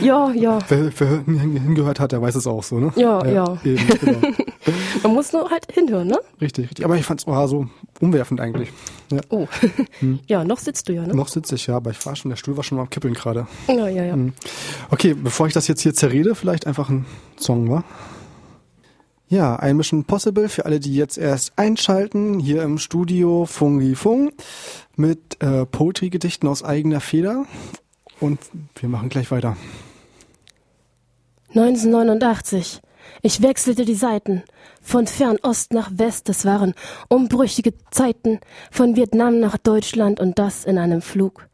ja, 0.00 0.30
ja. 0.32 0.58
Wer, 0.68 0.92
wer 0.98 1.08
hingehört 1.26 1.98
hat, 1.98 2.12
der 2.12 2.22
weiß 2.22 2.34
es 2.34 2.46
auch 2.46 2.62
so, 2.62 2.78
ne? 2.78 2.92
Ja, 2.96 3.26
ja. 3.26 3.58
Eben, 3.64 3.86
genau. 3.98 4.20
Man 5.02 5.14
muss 5.14 5.32
nur 5.32 5.50
halt 5.50 5.66
hinhören, 5.72 6.08
ne? 6.08 6.18
Richtig, 6.40 6.68
richtig. 6.68 6.84
Aber 6.84 6.96
ich 6.96 7.04
fand 7.04 7.20
es 7.26 7.50
so 7.50 7.66
umwerfend 8.00 8.40
eigentlich. 8.40 8.70
Ja. 9.10 9.20
Oh. 9.30 9.46
Ja, 10.26 10.44
noch 10.44 10.58
sitzt 10.58 10.88
du 10.88 10.92
ja, 10.92 11.06
ne? 11.06 11.14
Noch 11.14 11.28
sitze 11.28 11.54
ich, 11.56 11.66
ja, 11.66 11.76
aber 11.76 11.90
ich 11.90 12.06
war 12.06 12.14
schon, 12.16 12.30
der 12.30 12.36
Stuhl 12.36 12.56
war 12.56 12.64
schon 12.64 12.76
mal 12.76 12.82
am 12.82 12.90
Kippeln 12.90 13.14
gerade. 13.14 13.46
Ja, 13.68 13.88
ja, 13.88 14.04
ja. 14.04 14.12
Hm. 14.14 14.32
Okay, 14.90 15.14
bevor 15.14 15.46
ich 15.46 15.52
das 15.52 15.68
jetzt 15.68 15.82
hier 15.82 15.94
zerrede, 15.94 16.34
vielleicht 16.34 16.66
einfach 16.66 16.88
ein 16.88 17.06
Song, 17.36 17.70
wa? 17.70 17.84
Ja, 19.30 19.54
ein 19.54 19.76
Mission 19.76 20.02
Possible 20.02 20.48
für 20.48 20.64
alle, 20.66 20.80
die 20.80 20.92
jetzt 20.92 21.16
erst 21.16 21.56
einschalten, 21.56 22.40
hier 22.40 22.64
im 22.64 22.78
Studio 22.78 23.46
Fungi 23.46 23.94
Fung 23.94 24.32
mit 24.96 25.40
äh, 25.40 25.66
Poetry-Gedichten 25.66 26.48
aus 26.48 26.64
eigener 26.64 27.00
Feder. 27.00 27.46
Und 28.18 28.40
wir 28.74 28.88
machen 28.88 29.08
gleich 29.08 29.30
weiter. 29.30 29.56
1989. 31.50 32.80
Ich 33.22 33.40
wechselte 33.40 33.84
die 33.84 33.94
Seiten. 33.94 34.42
Von 34.82 35.06
Fernost 35.06 35.72
nach 35.72 35.92
West. 35.94 36.28
Es 36.28 36.44
waren 36.44 36.74
umbrüchige 37.08 37.72
Zeiten. 37.92 38.40
Von 38.72 38.96
Vietnam 38.96 39.38
nach 39.38 39.58
Deutschland 39.58 40.18
und 40.18 40.40
das 40.40 40.64
in 40.64 40.76
einem 40.76 41.02
Flug 41.02 41.46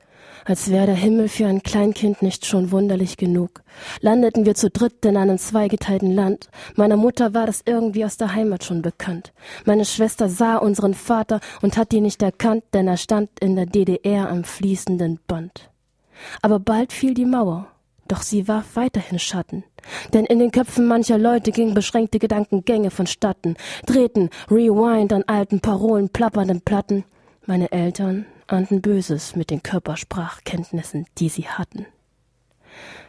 als 0.47 0.71
wäre 0.71 0.87
der 0.87 0.95
Himmel 0.95 1.29
für 1.29 1.47
ein 1.47 1.63
Kleinkind 1.63 2.23
nicht 2.23 2.47
schon 2.47 2.71
wunderlich 2.71 3.17
genug. 3.17 3.63
Landeten 4.01 4.47
wir 4.47 4.55
zu 4.55 4.71
dritt 4.71 5.05
in 5.05 5.17
einem 5.17 5.39
zweigeteilten 5.39 6.13
Land. 6.13 6.49
Meiner 6.77 6.97
Mutter 6.97 7.35
war 7.35 7.47
das 7.47 7.63
irgendwie 7.67 8.05
aus 8.05 8.17
der 8.17 8.33
Heimat 8.33 8.65
schon 8.65 8.81
bekannt. 8.81 9.33
Meine 9.65 9.85
Schwester 9.85 10.29
sah 10.29 10.57
unseren 10.57 10.95
Vater 10.95 11.41
und 11.63 11.77
hat 11.77 11.93
ihn 11.93 12.05
nicht 12.05 12.23
erkannt, 12.23 12.63
denn 12.73 12.87
er 12.87 12.97
stand 12.97 13.29
in 13.41 13.57
der 13.57 13.67
DDR 13.67 14.31
am 14.31 14.45
fließenden 14.45 15.19
Band. 15.27 15.71
Aber 16.43 16.61
bald 16.61 16.93
fiel 16.93 17.13
die 17.13 17.27
Mauer, 17.27 17.67
doch 18.07 18.23
sie 18.23 18.47
warf 18.47 18.77
weiterhin 18.77 19.19
Schatten. 19.19 19.65
Denn 20.13 20.25
in 20.25 20.39
den 20.39 20.53
Köpfen 20.53 20.87
mancher 20.87 21.19
Leute 21.19 21.51
gingen 21.51 21.75
beschränkte 21.75 22.21
Gedankengänge 22.21 22.91
vonstatten, 22.91 23.57
drehten 23.85 24.31
Rewind 24.49 25.13
an 25.13 25.25
alten 25.27 25.61
Parolen, 25.61 26.09
plappernden 26.09 26.61
Platten. 26.61 27.05
Meine 27.47 27.71
Eltern 27.73 28.27
ahnten 28.47 28.81
Böses 28.81 29.37
mit 29.37 29.51
den 29.51 29.63
Körpersprachkenntnissen, 29.63 31.07
die 31.19 31.29
sie 31.29 31.49
hatten. 31.49 31.87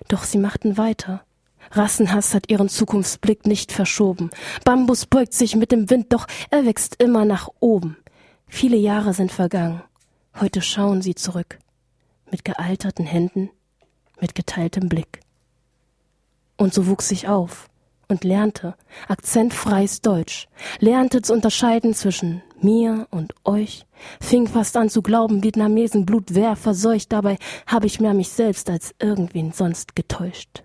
Doch 0.07 0.23
sie 0.23 0.37
machten 0.37 0.77
weiter, 0.77 1.23
Rassenhass 1.71 2.33
hat 2.33 2.49
ihren 2.49 2.69
Zukunftsblick 2.69 3.45
nicht 3.45 3.71
verschoben. 3.71 4.29
Bambus 4.63 5.05
beugt 5.05 5.33
sich 5.33 5.55
mit 5.55 5.71
dem 5.71 5.89
Wind, 5.89 6.13
doch 6.13 6.27
er 6.49 6.65
wächst 6.65 7.01
immer 7.01 7.25
nach 7.25 7.49
oben. 7.59 7.97
Viele 8.47 8.77
Jahre 8.77 9.13
sind 9.13 9.31
vergangen. 9.31 9.81
Heute 10.39 10.61
schauen 10.61 11.01
sie 11.01 11.15
zurück. 11.15 11.59
Mit 12.31 12.45
gealterten 12.45 13.05
Händen, 13.05 13.49
mit 14.21 14.35
geteiltem 14.35 14.89
Blick. 14.89 15.21
Und 16.57 16.73
so 16.73 16.87
wuchs 16.87 17.11
ich 17.11 17.27
auf 17.27 17.69
und 18.07 18.23
lernte 18.23 18.75
akzentfreies 19.07 20.01
Deutsch, 20.01 20.47
lernte 20.79 21.21
zu 21.21 21.33
unterscheiden 21.33 21.93
zwischen 21.93 22.41
mir 22.61 23.07
und 23.11 23.33
euch, 23.43 23.85
fing 24.19 24.47
fast 24.47 24.77
an 24.77 24.89
zu 24.89 25.01
glauben, 25.01 25.43
Vietnamesen 25.43 26.05
Blut 26.05 26.33
wär 26.33 26.55
verseucht, 26.55 27.11
dabei 27.11 27.37
habe 27.65 27.85
ich 27.85 27.99
mehr 27.99 28.13
mich 28.13 28.29
selbst 28.29 28.69
als 28.69 28.95
irgendwen 28.99 29.51
sonst 29.51 29.95
getäuscht. 29.95 30.63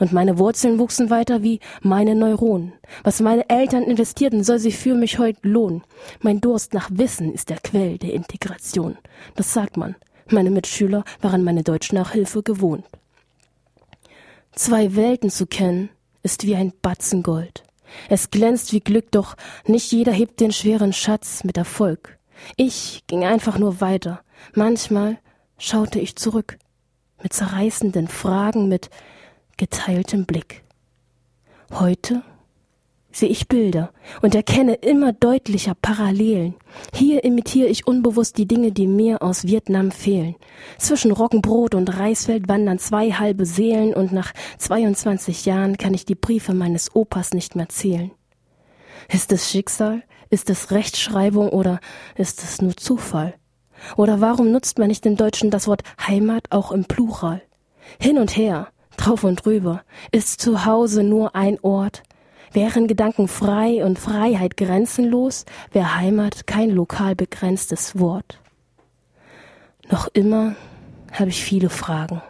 Und 0.00 0.12
meine 0.12 0.38
Wurzeln 0.38 0.78
wuchsen 0.78 1.10
weiter 1.10 1.42
wie 1.42 1.60
meine 1.82 2.14
Neuronen. 2.14 2.72
Was 3.02 3.20
meine 3.20 3.48
Eltern 3.50 3.82
investierten, 3.82 4.42
soll 4.42 4.58
sich 4.58 4.78
für 4.78 4.94
mich 4.94 5.18
heute 5.18 5.46
lohnen. 5.46 5.82
Mein 6.20 6.40
Durst 6.40 6.72
nach 6.72 6.88
Wissen 6.92 7.32
ist 7.32 7.50
der 7.50 7.58
Quell 7.58 7.98
der 7.98 8.14
Integration. 8.14 8.96
Das 9.34 9.52
sagt 9.52 9.76
man. 9.76 9.94
Meine 10.30 10.50
Mitschüler 10.50 11.04
waren 11.20 11.44
meine 11.44 11.62
Deutschnachhilfe 11.62 12.42
gewohnt. 12.42 12.84
Zwei 14.52 14.96
Welten 14.96 15.30
zu 15.30 15.46
kennen, 15.46 15.90
ist 16.26 16.44
wie 16.44 16.56
ein 16.56 16.72
Batzen 16.82 17.22
Gold. 17.22 17.62
Es 18.08 18.30
glänzt 18.30 18.72
wie 18.72 18.80
Glück, 18.80 19.12
doch 19.12 19.36
nicht 19.64 19.92
jeder 19.92 20.10
hebt 20.10 20.40
den 20.40 20.50
schweren 20.50 20.92
Schatz 20.92 21.44
mit 21.44 21.56
Erfolg. 21.56 22.18
Ich 22.56 23.04
ging 23.06 23.24
einfach 23.24 23.58
nur 23.58 23.80
weiter. 23.80 24.22
Manchmal 24.52 25.18
schaute 25.56 26.00
ich 26.00 26.16
zurück, 26.16 26.58
mit 27.22 27.32
zerreißenden 27.32 28.08
Fragen, 28.08 28.66
mit 28.66 28.90
geteiltem 29.56 30.26
Blick. 30.26 30.64
Heute 31.72 32.22
sehe 33.16 33.28
ich 33.30 33.48
Bilder 33.48 33.92
und 34.20 34.34
erkenne 34.34 34.74
immer 34.74 35.12
deutlicher 35.12 35.74
Parallelen. 35.74 36.54
Hier 36.94 37.24
imitiere 37.24 37.68
ich 37.68 37.86
unbewusst 37.86 38.36
die 38.36 38.46
Dinge, 38.46 38.72
die 38.72 38.86
mir 38.86 39.22
aus 39.22 39.44
Vietnam 39.44 39.90
fehlen. 39.90 40.36
Zwischen 40.78 41.12
Roggenbrot 41.12 41.74
und 41.74 41.98
Reisfeld 41.98 42.46
wandern 42.48 42.78
zwei 42.78 43.12
halbe 43.12 43.46
Seelen 43.46 43.94
und 43.94 44.12
nach 44.12 44.32
22 44.58 45.46
Jahren 45.46 45.78
kann 45.78 45.94
ich 45.94 46.04
die 46.04 46.14
Briefe 46.14 46.52
meines 46.52 46.94
Opas 46.94 47.32
nicht 47.32 47.56
mehr 47.56 47.70
zählen. 47.70 48.10
Ist 49.10 49.32
es 49.32 49.50
Schicksal? 49.50 50.02
Ist 50.28 50.50
es 50.50 50.70
Rechtschreibung 50.70 51.48
oder 51.48 51.80
ist 52.16 52.42
es 52.42 52.60
nur 52.60 52.76
Zufall? 52.76 53.34
Oder 53.96 54.20
warum 54.20 54.50
nutzt 54.50 54.78
man 54.78 54.88
nicht 54.88 55.06
im 55.06 55.16
Deutschen 55.16 55.50
das 55.50 55.68
Wort 55.68 55.82
Heimat 56.06 56.44
auch 56.50 56.72
im 56.72 56.84
Plural? 56.84 57.40
Hin 58.00 58.18
und 58.18 58.36
her, 58.36 58.68
drauf 58.96 59.24
und 59.24 59.44
drüber, 59.44 59.82
ist 60.10 60.40
zu 60.40 60.66
Hause 60.66 61.02
nur 61.02 61.36
ein 61.36 61.58
Ort, 61.62 62.02
Wären 62.56 62.86
Gedanken 62.86 63.28
frei 63.28 63.84
und 63.84 63.98
Freiheit 63.98 64.56
grenzenlos, 64.56 65.44
wäre 65.72 65.96
Heimat 65.96 66.46
kein 66.46 66.70
lokal 66.70 67.14
begrenztes 67.14 67.98
Wort. 67.98 68.40
Noch 69.90 70.08
immer 70.14 70.56
habe 71.12 71.28
ich 71.28 71.44
viele 71.44 71.68
Fragen. 71.68 72.22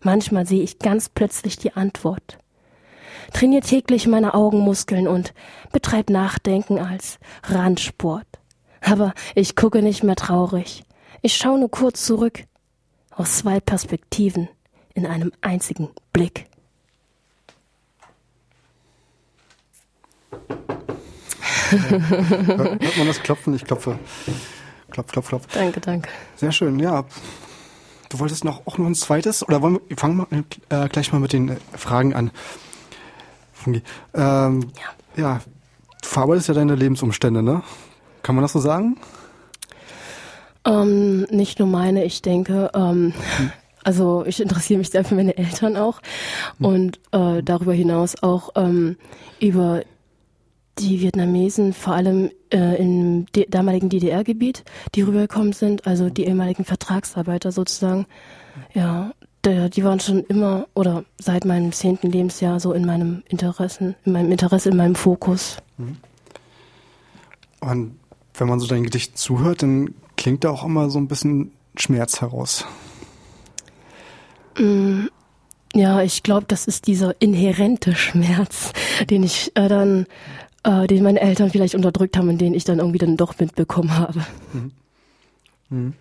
Manchmal 0.00 0.46
sehe 0.46 0.62
ich 0.62 0.78
ganz 0.78 1.08
plötzlich 1.08 1.56
die 1.56 1.72
Antwort. 1.72 2.38
Trainiere 3.32 3.62
täglich 3.62 4.06
meine 4.06 4.34
Augenmuskeln 4.34 5.08
und 5.08 5.34
betreib 5.72 6.08
Nachdenken 6.08 6.78
als 6.78 7.18
Randsport. 7.42 8.28
Aber 8.80 9.12
ich 9.34 9.56
gucke 9.56 9.82
nicht 9.82 10.04
mehr 10.04 10.14
traurig. 10.14 10.84
Ich 11.20 11.34
schaue 11.34 11.58
nur 11.58 11.70
kurz 11.72 12.04
zurück. 12.04 12.44
Aus 13.10 13.38
zwei 13.38 13.58
Perspektiven 13.58 14.48
in 14.94 15.04
einem 15.04 15.32
einzigen 15.40 15.88
Blick. 16.12 16.46
Hört 21.70 22.96
man 22.98 23.06
das 23.06 23.22
Klopfen? 23.22 23.54
Ich 23.54 23.64
klopfe. 23.64 23.98
Klopf, 24.90 25.12
klopf, 25.12 25.28
klopf. 25.28 25.46
Danke, 25.52 25.80
danke. 25.80 26.08
Sehr 26.36 26.52
schön, 26.52 26.78
ja. 26.78 27.04
Du 28.08 28.18
wolltest 28.20 28.44
noch 28.44 28.66
auch 28.66 28.78
noch 28.78 28.86
ein 28.86 28.94
zweites? 28.94 29.46
Oder 29.46 29.60
wollen 29.60 29.80
wir 29.86 29.96
fangen 29.96 30.26
wir 30.30 30.84
äh, 30.84 30.88
gleich 30.88 31.12
mal 31.12 31.18
mit 31.18 31.32
den 31.32 31.50
äh, 31.50 31.56
Fragen 31.76 32.14
an. 32.14 32.30
Fungi. 33.52 33.82
Ähm, 34.14 34.70
ja. 35.16 35.22
ja, 35.22 35.40
du 36.02 36.08
verarbeitest 36.08 36.48
ja 36.48 36.54
deine 36.54 36.74
Lebensumstände, 36.74 37.42
ne? 37.42 37.62
Kann 38.22 38.34
man 38.34 38.42
das 38.42 38.52
so 38.52 38.60
sagen? 38.60 38.96
Ähm, 40.64 41.22
nicht 41.30 41.58
nur 41.58 41.68
meine, 41.68 42.04
ich 42.04 42.22
denke. 42.22 42.70
Ähm, 42.74 43.12
hm. 43.36 43.52
Also 43.84 44.24
ich 44.26 44.40
interessiere 44.40 44.78
mich 44.78 44.90
sehr 44.90 45.04
für 45.04 45.14
meine 45.14 45.36
Eltern 45.36 45.76
auch 45.76 46.00
hm. 46.58 46.66
und 46.66 47.00
äh, 47.12 47.42
darüber 47.42 47.72
hinaus 47.72 48.22
auch 48.22 48.50
ähm, 48.56 48.96
über 49.40 49.82
die 50.80 51.00
Vietnamesen 51.00 51.72
vor 51.72 51.94
allem 51.94 52.30
äh, 52.52 52.80
im 52.80 53.26
damaligen 53.48 53.88
DDR-Gebiet, 53.88 54.64
die 54.94 55.02
rübergekommen 55.02 55.52
sind, 55.52 55.86
also 55.86 56.10
die 56.10 56.24
ehemaligen 56.24 56.64
Vertragsarbeiter 56.64 57.52
sozusagen, 57.52 58.06
ja, 58.74 59.12
der, 59.44 59.68
die 59.68 59.84
waren 59.84 60.00
schon 60.00 60.24
immer 60.24 60.66
oder 60.74 61.04
seit 61.18 61.44
meinem 61.44 61.72
zehnten 61.72 62.10
Lebensjahr 62.10 62.60
so 62.60 62.72
in 62.72 62.84
meinem 62.84 63.22
Interessen, 63.28 63.94
in 64.04 64.12
meinem 64.12 64.32
Interesse, 64.32 64.70
in 64.70 64.76
meinem 64.76 64.94
Fokus. 64.94 65.58
Mhm. 65.76 65.96
Und 67.60 67.98
wenn 68.34 68.48
man 68.48 68.60
so 68.60 68.66
dein 68.66 68.84
Gedicht 68.84 69.18
zuhört, 69.18 69.62
dann 69.62 69.94
klingt 70.16 70.44
da 70.44 70.50
auch 70.50 70.64
immer 70.64 70.90
so 70.90 70.98
ein 70.98 71.08
bisschen 71.08 71.52
Schmerz 71.76 72.20
heraus. 72.20 72.64
Mm, 74.58 75.06
ja, 75.74 76.02
ich 76.02 76.22
glaube, 76.22 76.46
das 76.48 76.66
ist 76.66 76.86
dieser 76.86 77.20
inhärente 77.20 77.94
Schmerz, 77.94 78.72
den 79.10 79.22
ich 79.22 79.52
äh, 79.54 79.68
dann 79.68 80.06
äh, 80.68 80.86
den 80.86 81.02
meine 81.02 81.20
Eltern 81.20 81.50
vielleicht 81.50 81.74
unterdrückt 81.74 82.16
haben 82.16 82.28
und 82.28 82.38
den 82.38 82.54
ich 82.54 82.64
dann 82.64 82.78
irgendwie 82.78 82.98
dann 82.98 83.16
doch 83.16 83.38
mitbekommen 83.38 83.96
habe. 83.96 84.20
Mhm. 84.52 84.72
Mhm. 85.70 85.92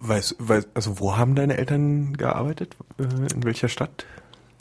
Weißt, 0.00 0.36
weißt, 0.38 0.68
also 0.74 1.00
wo 1.00 1.16
haben 1.16 1.34
deine 1.34 1.56
Eltern 1.56 2.16
gearbeitet? 2.16 2.76
Äh, 2.98 3.34
in 3.34 3.44
welcher 3.44 3.68
Stadt? 3.68 4.04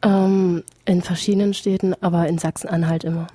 Ähm, 0.03 0.63
in 0.85 1.01
verschiedenen 1.01 1.53
Städten, 1.53 1.95
aber 2.01 2.27
in 2.27 2.37
Sachsen-Anhalt 2.37 3.03
immer. 3.03 3.27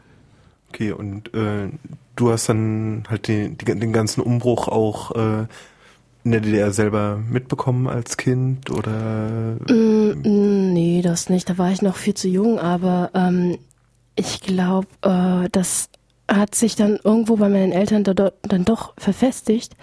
Okay, 0.70 0.92
und 0.92 1.34
äh, 1.34 1.68
du 2.16 2.30
hast 2.30 2.48
dann 2.48 3.04
halt 3.08 3.28
den, 3.28 3.58
den 3.58 3.92
ganzen 3.92 4.20
Umbruch 4.20 4.68
auch 4.68 5.10
äh, 5.16 5.46
in 6.24 6.32
der 6.32 6.40
DDR 6.40 6.72
selber 6.72 7.22
mitbekommen 7.30 7.86
als 7.86 8.16
Kind 8.16 8.70
oder? 8.70 9.56
Mm, 9.68 10.72
nee, 10.72 11.00
das 11.02 11.30
nicht. 11.30 11.48
Da 11.48 11.58
war 11.58 11.70
ich 11.70 11.82
noch 11.82 11.96
viel 11.96 12.14
zu 12.14 12.28
jung, 12.28 12.58
aber 12.58 13.10
ähm, 13.14 13.58
ich 14.16 14.40
glaube, 14.40 14.88
äh, 15.02 15.48
das 15.52 15.88
hat 16.30 16.54
sich 16.54 16.76
dann 16.76 16.98
irgendwo 17.02 17.36
bei 17.36 17.48
meinen 17.48 17.72
Eltern 17.72 18.04
da, 18.04 18.32
dann 18.42 18.64
doch 18.64 18.92
verfestigt. 18.98 19.74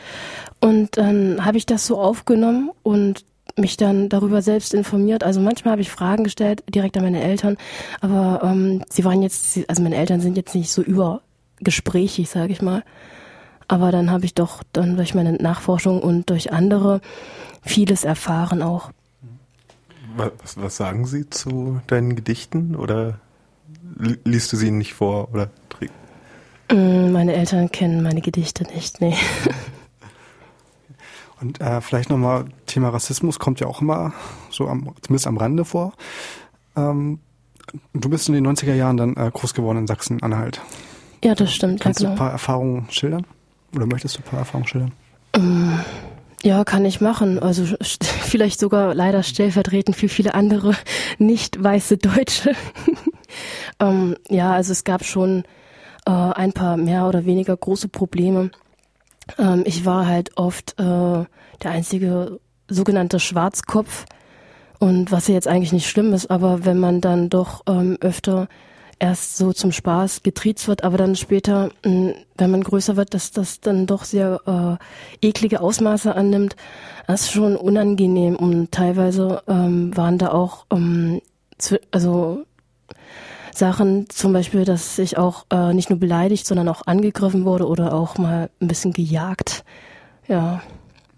Und 0.59 0.97
dann 0.97 1.43
habe 1.43 1.57
ich 1.57 1.65
das 1.65 1.87
so 1.87 1.99
aufgenommen 1.99 2.69
und 2.83 3.25
mich 3.57 3.77
dann 3.77 4.09
darüber 4.09 4.41
selbst 4.41 4.73
informiert. 4.73 5.23
Also 5.23 5.39
manchmal 5.39 5.73
habe 5.73 5.81
ich 5.81 5.89
Fragen 5.89 6.23
gestellt, 6.23 6.63
direkt 6.69 6.97
an 6.97 7.03
meine 7.03 7.23
Eltern, 7.23 7.57
aber 8.01 8.41
ähm, 8.43 8.83
sie 8.89 9.05
waren 9.05 9.21
jetzt, 9.21 9.59
also 9.67 9.81
meine 9.81 9.95
Eltern 9.95 10.21
sind 10.21 10.37
jetzt 10.37 10.53
nicht 10.55 10.71
so 10.71 10.81
übergesprächig, 10.81 12.29
sage 12.29 12.51
ich 12.51 12.61
mal. 12.61 12.83
Aber 13.67 13.91
dann 13.91 14.11
habe 14.11 14.25
ich 14.25 14.35
doch 14.35 14.63
dann 14.73 14.95
durch 14.95 15.15
meine 15.15 15.33
Nachforschung 15.33 16.01
und 16.01 16.29
durch 16.29 16.51
andere 16.53 17.01
vieles 17.61 18.03
erfahren 18.03 18.61
auch. 18.61 18.91
Was, 20.17 20.57
was 20.57 20.77
sagen 20.77 21.05
Sie 21.05 21.29
zu 21.29 21.81
deinen 21.87 22.15
Gedichten 22.15 22.75
oder 22.75 23.19
liest 24.23 24.53
du 24.53 24.57
sie 24.57 24.71
nicht 24.71 24.93
vor 24.93 25.29
oder 25.33 25.49
mm, 26.71 27.11
Meine 27.11 27.33
Eltern 27.33 27.71
kennen 27.71 28.03
meine 28.03 28.21
Gedichte 28.21 28.63
nicht, 28.63 29.01
nee. 29.01 29.15
Und 31.41 31.59
äh, 31.59 31.81
vielleicht 31.81 32.09
nochmal, 32.09 32.45
Thema 32.65 32.89
Rassismus 32.89 33.39
kommt 33.39 33.59
ja 33.59 33.67
auch 33.67 33.81
immer 33.81 34.13
so 34.49 34.67
am, 34.67 34.95
zumindest 35.01 35.27
am 35.27 35.37
Rande 35.37 35.65
vor. 35.65 35.93
Ähm, 36.77 37.19
du 37.93 38.09
bist 38.09 38.29
in 38.29 38.35
den 38.35 38.47
90er 38.47 38.73
Jahren 38.73 38.95
dann 38.95 39.15
äh, 39.17 39.29
groß 39.33 39.53
geworden 39.53 39.79
in 39.79 39.87
Sachsen-Anhalt. 39.87 40.61
Ja, 41.23 41.35
das 41.35 41.53
stimmt. 41.53 41.81
Kannst 41.81 41.99
ja, 41.99 42.07
du 42.07 42.13
ein 42.13 42.17
paar 42.17 42.31
Erfahrungen 42.31 42.87
schildern? 42.89 43.25
Oder 43.75 43.85
möchtest 43.85 44.17
du 44.17 44.19
ein 44.21 44.23
paar 44.23 44.39
Erfahrungen 44.39 44.67
schildern? 44.67 44.91
Ähm, 45.33 45.79
ja, 46.43 46.63
kann 46.63 46.85
ich 46.85 47.01
machen. 47.01 47.39
Also 47.39 47.65
vielleicht 47.81 48.59
sogar 48.59 48.93
leider 48.93 49.23
stellvertretend 49.23 49.95
für 49.97 50.09
viele 50.09 50.33
andere 50.33 50.75
nicht 51.17 51.61
weiße 51.61 51.97
Deutsche. 51.97 52.53
ähm, 53.79 54.15
ja, 54.29 54.53
also 54.53 54.71
es 54.71 54.83
gab 54.83 55.03
schon 55.03 55.43
äh, 56.05 56.11
ein 56.11 56.53
paar 56.53 56.77
mehr 56.77 57.07
oder 57.07 57.25
weniger 57.25 57.55
große 57.57 57.89
Probleme. 57.89 58.51
Ähm, 59.37 59.63
ich 59.65 59.85
war 59.85 60.07
halt 60.07 60.37
oft 60.37 60.79
äh, 60.79 60.83
der 60.83 61.71
einzige 61.71 62.39
sogenannte 62.67 63.19
Schwarzkopf. 63.19 64.05
Und 64.79 65.11
was 65.11 65.27
ja 65.27 65.33
jetzt 65.33 65.47
eigentlich 65.47 65.73
nicht 65.73 65.89
schlimm 65.89 66.13
ist, 66.13 66.29
aber 66.29 66.65
wenn 66.65 66.77
man 66.79 67.01
dann 67.01 67.29
doch 67.29 67.63
ähm, 67.67 67.97
öfter 68.01 68.47
erst 68.99 69.37
so 69.37 69.53
zum 69.53 69.71
Spaß 69.71 70.23
getriezt 70.23 70.67
wird, 70.67 70.83
aber 70.83 70.97
dann 70.97 71.15
später, 71.15 71.69
mh, 71.83 72.13
wenn 72.37 72.51
man 72.51 72.63
größer 72.63 72.95
wird, 72.95 73.13
dass 73.13 73.31
das 73.31 73.59
dann 73.59 73.85
doch 73.85 74.03
sehr 74.03 74.79
äh, 75.21 75.27
eklige 75.27 75.61
Ausmaße 75.61 76.15
annimmt. 76.15 76.55
Das 77.07 77.21
ist 77.21 77.31
schon 77.31 77.55
unangenehm 77.55 78.35
und 78.35 78.71
teilweise 78.71 79.43
ähm, 79.47 79.95
waren 79.95 80.17
da 80.17 80.31
auch 80.31 80.65
ähm, 80.71 81.21
also 81.91 82.45
Sachen, 83.53 84.09
zum 84.09 84.33
Beispiel, 84.33 84.65
dass 84.65 84.99
ich 84.99 85.17
auch 85.17 85.45
äh, 85.49 85.73
nicht 85.73 85.89
nur 85.89 85.99
beleidigt, 85.99 86.45
sondern 86.45 86.67
auch 86.67 86.85
angegriffen 86.87 87.45
wurde 87.45 87.67
oder 87.67 87.93
auch 87.93 88.17
mal 88.17 88.49
ein 88.59 88.67
bisschen 88.67 88.91
gejagt. 88.91 89.63
Ja, 90.27 90.61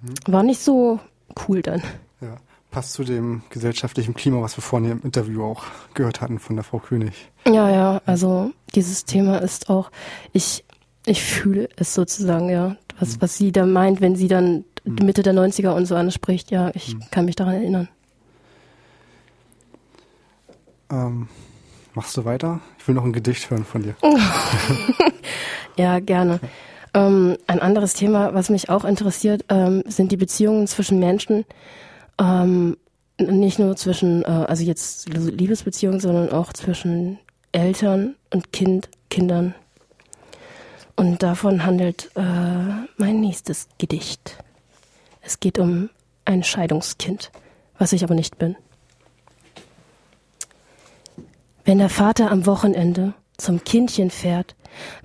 mhm. 0.02 0.14
war 0.32 0.44
nicht 0.44 0.62
so 0.62 1.00
cool 1.48 1.62
dann. 1.62 1.82
Ja, 2.22 2.38
passt 2.78 2.94
zu 2.94 3.04
dem 3.04 3.42
gesellschaftlichen 3.50 4.14
Klima, 4.14 4.40
was 4.44 4.56
wir 4.56 4.62
vorhin 4.62 4.92
im 4.92 5.02
Interview 5.02 5.44
auch 5.44 5.64
gehört 5.96 6.22
hatten 6.22 6.38
von 6.38 6.56
der 6.56 6.64
Frau 6.64 6.78
König. 6.78 7.32
Ja, 7.48 7.72
ja, 7.72 8.02
also 8.06 8.52
dieses 8.76 9.04
Thema 9.04 9.40
ist 9.40 9.72
auch, 9.72 9.90
ich, 10.32 10.64
ich 11.08 11.24
fühle 11.24 11.70
es 11.76 11.96
sozusagen, 11.96 12.50
ja, 12.50 12.78
was, 13.00 13.16
mhm. 13.16 13.22
was 13.22 13.36
sie 13.36 13.52
da 13.52 13.66
meint, 13.66 14.00
wenn 14.00 14.16
sie 14.16 14.28
dann 14.28 14.64
mhm. 14.84 15.06
Mitte 15.08 15.24
der 15.24 15.34
90er 15.34 15.72
und 15.72 15.88
so 15.88 15.96
anspricht, 15.96 16.52
ja, 16.52 16.70
ich 16.76 16.94
mhm. 16.94 17.02
kann 17.10 17.26
mich 17.26 17.36
daran 17.36 17.56
erinnern. 17.56 17.90
Ähm, 20.92 21.28
Machst 21.96 22.16
du 22.16 22.26
weiter? 22.26 22.60
Ich 22.78 22.88
will 22.88 22.94
noch 22.94 23.06
ein 23.06 23.14
Gedicht 23.14 23.50
hören 23.50 23.66
von 23.66 23.82
dir. 23.82 23.96
ja, 25.78 26.00
gerne. 26.00 26.40
Ähm, 26.94 27.38
ein 27.48 27.60
anderes 27.60 27.96
Thema, 27.96 28.36
was 28.36 28.52
mich 28.52 28.70
auch 28.70 28.86
interessiert, 28.86 29.46
ähm, 29.50 29.82
sind 29.88 30.12
die 30.12 30.18
Beziehungen 30.18 30.68
zwischen 30.68 31.00
Menschen. 31.00 31.44
Ähm, 32.20 32.78
nicht 33.20 33.60
nur 33.60 33.76
zwischen, 33.76 34.24
äh, 34.24 34.46
also 34.48 34.64
jetzt 34.64 35.10
Liebesbeziehungen, 35.10 36.00
sondern 36.00 36.32
auch 36.32 36.54
zwischen 36.54 37.20
Eltern 37.52 38.16
und 38.34 38.52
Kind, 38.54 38.90
Kindern. 39.10 39.56
Und 40.96 41.24
davon 41.24 41.66
handelt 41.66 42.12
äh, 42.16 42.22
mein 42.98 43.22
nächstes 43.22 43.68
Gedicht. 43.78 44.38
Es 45.22 45.40
geht 45.40 45.60
um 45.60 45.90
ein 46.26 46.44
Scheidungskind, 46.44 47.32
was 47.78 47.94
ich 47.94 48.04
aber 48.04 48.16
nicht 48.16 48.38
bin. 48.38 48.56
Wenn 51.66 51.80
der 51.80 51.90
Vater 51.90 52.32
am 52.32 52.46
Wochenende 52.46 53.14
zum 53.38 53.64
Kindchen 53.64 54.10
fährt, 54.10 54.56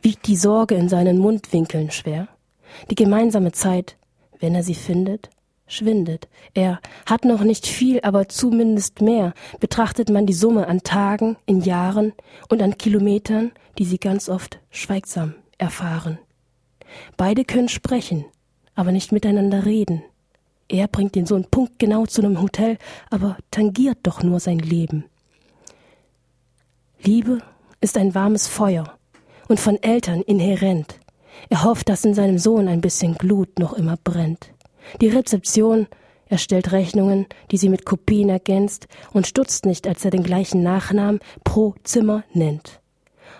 wiegt 0.01 0.27
die 0.27 0.37
Sorge 0.37 0.75
in 0.75 0.89
seinen 0.89 1.19
Mundwinkeln 1.19 1.91
schwer. 1.91 2.29
Die 2.91 2.95
gemeinsame 2.95 3.53
Zeit, 3.53 3.97
wenn 4.39 4.55
er 4.55 4.63
sie 4.63 4.75
findet, 4.75 5.29
schwindet. 5.67 6.29
Er 6.55 6.81
hat 7.07 7.25
noch 7.25 7.43
nicht 7.43 7.67
viel, 7.67 8.01
aber 8.03 8.29
zumindest 8.29 9.01
mehr. 9.01 9.33
Betrachtet 9.61 10.11
man 10.11 10.27
die 10.27 10.33
Summe 10.33 10.67
an 10.69 10.83
Tagen, 10.83 11.37
in 11.47 11.61
Jahren 11.63 12.13
und 12.49 12.63
an 12.63 12.79
Kilometern, 12.79 13.53
die 13.79 13.85
sie 13.85 13.99
ganz 13.99 14.29
oft 14.29 14.61
schweigsam 14.71 15.35
erfahren. 15.59 16.19
Beide 17.17 17.45
können 17.45 17.69
sprechen, 17.69 18.25
aber 18.75 18.93
nicht 18.93 19.13
miteinander 19.13 19.65
reden. 19.65 20.03
Er 20.69 20.89
bringt 20.89 21.15
den 21.15 21.27
Sohn 21.27 21.47
punktgenau 21.51 22.07
zu 22.07 22.23
einem 22.23 22.41
Hotel, 22.41 22.79
aber 23.11 23.37
tangiert 23.51 23.99
doch 24.03 24.23
nur 24.23 24.41
sein 24.41 24.59
Leben. 24.59 25.05
Liebe 27.03 27.39
ist 27.81 27.99
ein 27.99 28.15
warmes 28.15 28.47
Feuer 28.47 28.97
und 29.49 29.61
von 29.61 29.83
Eltern 29.83 30.23
inhärent. 30.23 30.99
Er 31.49 31.65
hofft, 31.65 31.89
dass 31.89 32.05
in 32.05 32.15
seinem 32.15 32.39
Sohn 32.39 32.69
ein 32.69 32.81
bisschen 32.81 33.15
Glut 33.15 33.59
noch 33.59 33.73
immer 33.73 33.97
brennt. 34.03 34.52
Die 35.01 35.09
Rezeption 35.09 35.87
er 36.33 36.39
stellt 36.39 36.73
Rechnungen, 36.73 37.27
die 37.51 37.59
sie 37.59 37.69
mit 37.69 37.85
Kopien 37.85 38.31
ergänzt 38.31 38.89
und 39.13 39.27
stutzt 39.27 39.67
nicht, 39.67 39.87
als 39.87 40.03
er 40.03 40.11
den 40.11 40.23
gleichen 40.23 40.63
Nachnamen 40.63 41.21
pro 41.45 41.75
Zimmer 41.85 42.25
nennt. 42.33 42.81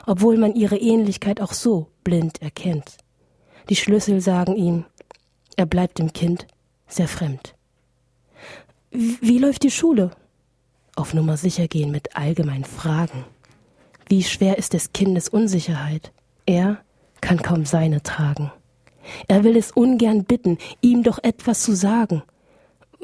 Obwohl 0.05 0.37
man 0.37 0.55
ihre 0.55 0.77
Ähnlichkeit 0.77 1.41
auch 1.41 1.55
so 1.55 1.87
blind 2.05 2.43
erkennt. 2.43 2.99
Die 3.71 3.77
Schlüssel 3.77 4.21
sagen 4.21 4.57
ihm, 4.57 4.85
er 5.57 5.65
bleibt 5.65 6.01
dem 6.01 6.13
Kind 6.13 6.47
sehr 6.87 7.09
fremd. 7.09 7.55
Wie 8.91 9.39
läuft 9.39 9.63
die 9.63 9.71
Schule? 9.71 10.11
Auf 10.95 11.15
Nummer 11.15 11.39
sicher 11.39 11.69
gehen 11.69 11.93
mit 11.93 12.15
allgemeinen 12.15 12.67
Fragen. 12.67 13.25
Wie 14.07 14.23
schwer 14.23 14.59
ist 14.59 14.75
des 14.75 14.93
Kindes 14.93 15.31
Unsicherheit? 15.31 16.13
Er 16.45 16.85
kann 17.23 17.41
kaum 17.41 17.65
seine 17.65 18.03
tragen. 18.03 18.53
Er 19.29 19.45
will 19.45 19.57
es 19.57 19.73
ungern 19.73 20.25
bitten, 20.25 20.59
ihm 20.81 21.03
doch 21.03 21.19
etwas 21.23 21.63
zu 21.63 21.75
sagen. 21.75 22.23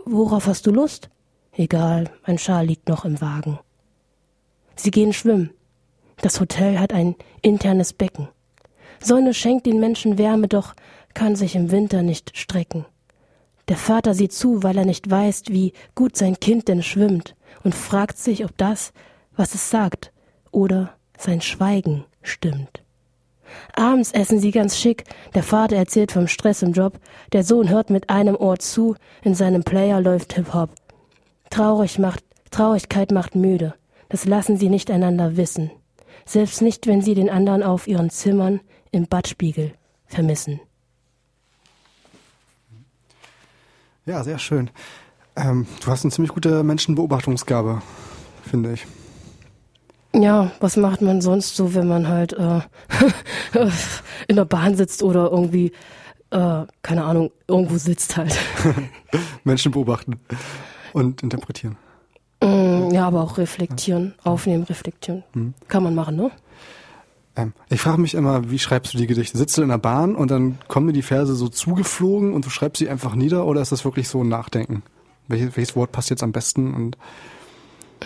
Worauf 0.04 0.46
hast 0.46 0.66
du 0.66 0.70
Lust? 0.70 1.10
Egal, 1.52 2.10
mein 2.26 2.38
Schal 2.38 2.66
liegt 2.66 2.88
noch 2.88 3.04
im 3.04 3.20
Wagen. 3.20 3.58
Sie 4.76 4.90
gehen 4.90 5.12
schwimmen. 5.12 5.50
Das 6.20 6.40
Hotel 6.40 6.78
hat 6.78 6.92
ein 6.92 7.16
internes 7.42 7.92
Becken. 7.92 8.28
Sonne 9.00 9.34
schenkt 9.34 9.66
den 9.66 9.80
Menschen 9.80 10.18
Wärme, 10.18 10.48
doch 10.48 10.74
kann 11.14 11.36
sich 11.36 11.54
im 11.54 11.70
Winter 11.70 12.02
nicht 12.02 12.36
strecken. 12.36 12.84
Der 13.68 13.76
Vater 13.76 14.14
sieht 14.14 14.32
zu, 14.32 14.62
weil 14.62 14.78
er 14.78 14.84
nicht 14.84 15.10
weiß, 15.10 15.44
wie 15.48 15.72
gut 15.94 16.16
sein 16.16 16.40
Kind 16.40 16.68
denn 16.68 16.82
schwimmt, 16.82 17.34
und 17.64 17.74
fragt 17.74 18.18
sich, 18.18 18.44
ob 18.44 18.56
das, 18.56 18.92
was 19.36 19.54
es 19.54 19.70
sagt, 19.70 20.12
oder 20.50 20.94
sein 21.18 21.40
Schweigen 21.40 22.04
stimmt. 22.22 22.82
Abends 23.74 24.12
essen 24.12 24.40
sie 24.40 24.50
ganz 24.50 24.78
schick. 24.78 25.04
Der 25.34 25.42
Vater 25.42 25.76
erzählt 25.76 26.12
vom 26.12 26.28
Stress 26.28 26.62
im 26.62 26.72
Job. 26.72 26.98
Der 27.32 27.44
Sohn 27.44 27.68
hört 27.68 27.90
mit 27.90 28.10
einem 28.10 28.36
Ohr 28.36 28.58
zu. 28.58 28.96
In 29.22 29.34
seinem 29.34 29.64
Player 29.64 30.00
läuft 30.00 30.34
Hip-Hop. 30.34 30.70
Traurig 31.50 31.98
macht, 31.98 32.24
Traurigkeit 32.50 33.10
macht 33.10 33.34
müde. 33.34 33.74
Das 34.08 34.24
lassen 34.24 34.56
sie 34.56 34.68
nicht 34.68 34.90
einander 34.90 35.36
wissen. 35.36 35.70
Selbst 36.24 36.62
nicht, 36.62 36.86
wenn 36.86 37.02
sie 37.02 37.14
den 37.14 37.30
anderen 37.30 37.62
auf 37.62 37.86
ihren 37.86 38.10
Zimmern 38.10 38.60
im 38.90 39.06
Badspiegel 39.06 39.72
vermissen. 40.06 40.60
Ja, 44.06 44.24
sehr 44.24 44.38
schön. 44.38 44.70
Ähm, 45.36 45.66
du 45.84 45.90
hast 45.90 46.04
eine 46.04 46.12
ziemlich 46.12 46.32
gute 46.32 46.62
Menschenbeobachtungsgabe, 46.62 47.82
finde 48.42 48.72
ich. 48.72 48.86
Ja, 50.20 50.50
was 50.58 50.76
macht 50.76 51.00
man 51.00 51.20
sonst 51.20 51.54
so, 51.54 51.74
wenn 51.74 51.86
man 51.86 52.08
halt 52.08 52.32
äh, 52.32 52.60
in 54.26 54.36
der 54.36 54.44
Bahn 54.44 54.76
sitzt 54.76 55.02
oder 55.02 55.30
irgendwie, 55.30 55.72
äh, 56.30 56.64
keine 56.82 57.04
Ahnung, 57.04 57.30
irgendwo 57.46 57.78
sitzt 57.78 58.16
halt. 58.16 58.36
Menschen 59.44 59.70
beobachten 59.70 60.18
und 60.92 61.22
interpretieren. 61.22 61.76
Mm, 62.42 62.90
ja, 62.90 63.06
aber 63.06 63.22
auch 63.22 63.38
reflektieren, 63.38 64.14
aufnehmen, 64.24 64.64
reflektieren. 64.64 65.22
Mhm. 65.34 65.54
Kann 65.68 65.84
man 65.84 65.94
machen, 65.94 66.16
ne? 66.16 66.30
Ähm, 67.36 67.52
ich 67.70 67.80
frage 67.80 68.00
mich 68.00 68.14
immer, 68.14 68.50
wie 68.50 68.58
schreibst 68.58 68.94
du 68.94 68.98
die 68.98 69.06
Gedichte? 69.06 69.38
Sitzt 69.38 69.56
du 69.56 69.62
in 69.62 69.68
der 69.68 69.78
Bahn 69.78 70.16
und 70.16 70.32
dann 70.32 70.58
kommen 70.66 70.88
dir 70.88 70.92
die 70.94 71.02
Verse 71.02 71.34
so 71.34 71.48
zugeflogen 71.48 72.32
und 72.32 72.44
du 72.44 72.50
schreibst 72.50 72.80
sie 72.80 72.88
einfach 72.88 73.14
nieder 73.14 73.46
oder 73.46 73.60
ist 73.60 73.70
das 73.70 73.84
wirklich 73.84 74.08
so 74.08 74.22
ein 74.24 74.28
Nachdenken? 74.28 74.82
Welches, 75.28 75.56
welches 75.56 75.76
Wort 75.76 75.92
passt 75.92 76.10
jetzt 76.10 76.24
am 76.24 76.32
besten 76.32 76.74
und 76.74 76.96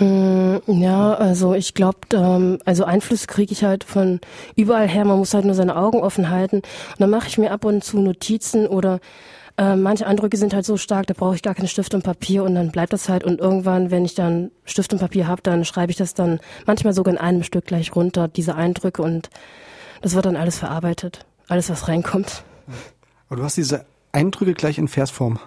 ja, 0.00 1.14
also 1.14 1.54
ich 1.54 1.74
glaube, 1.74 1.98
ähm, 2.14 2.58
also 2.64 2.84
Einfluss 2.84 3.26
kriege 3.26 3.52
ich 3.52 3.62
halt 3.62 3.84
von 3.84 4.20
überall 4.56 4.88
her. 4.88 5.04
Man 5.04 5.18
muss 5.18 5.34
halt 5.34 5.44
nur 5.44 5.54
seine 5.54 5.76
Augen 5.76 6.00
offen 6.00 6.30
halten. 6.30 6.56
Und 6.56 7.00
dann 7.00 7.10
mache 7.10 7.28
ich 7.28 7.38
mir 7.38 7.52
ab 7.52 7.64
und 7.64 7.84
zu 7.84 7.98
Notizen 8.00 8.66
oder 8.66 9.00
äh, 9.58 9.76
manche 9.76 10.06
Eindrücke 10.06 10.36
sind 10.36 10.54
halt 10.54 10.64
so 10.64 10.76
stark, 10.76 11.06
da 11.06 11.14
brauche 11.14 11.34
ich 11.34 11.42
gar 11.42 11.54
keinen 11.54 11.68
Stift 11.68 11.94
und 11.94 12.02
Papier 12.02 12.42
und 12.42 12.54
dann 12.54 12.70
bleibt 12.70 12.92
das 12.92 13.08
halt. 13.08 13.24
Und 13.24 13.38
irgendwann, 13.38 13.90
wenn 13.90 14.04
ich 14.04 14.14
dann 14.14 14.50
Stift 14.64 14.92
und 14.92 14.98
Papier 14.98 15.26
habe, 15.26 15.42
dann 15.42 15.64
schreibe 15.64 15.90
ich 15.90 15.98
das 15.98 16.14
dann 16.14 16.40
manchmal 16.66 16.94
sogar 16.94 17.12
in 17.12 17.20
einem 17.20 17.42
Stück 17.42 17.66
gleich 17.66 17.94
runter, 17.94 18.28
diese 18.28 18.54
Eindrücke 18.54 19.02
und 19.02 19.28
das 20.00 20.14
wird 20.14 20.26
dann 20.26 20.36
alles 20.36 20.58
verarbeitet, 20.58 21.26
alles 21.48 21.68
was 21.68 21.88
reinkommt. 21.88 22.44
Aber 23.28 23.36
du 23.36 23.44
hast 23.44 23.56
diese 23.56 23.84
Eindrücke 24.12 24.54
gleich 24.54 24.78
in 24.78 24.88
Versform 24.88 25.38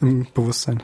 im 0.00 0.26
Bewusstsein. 0.32 0.82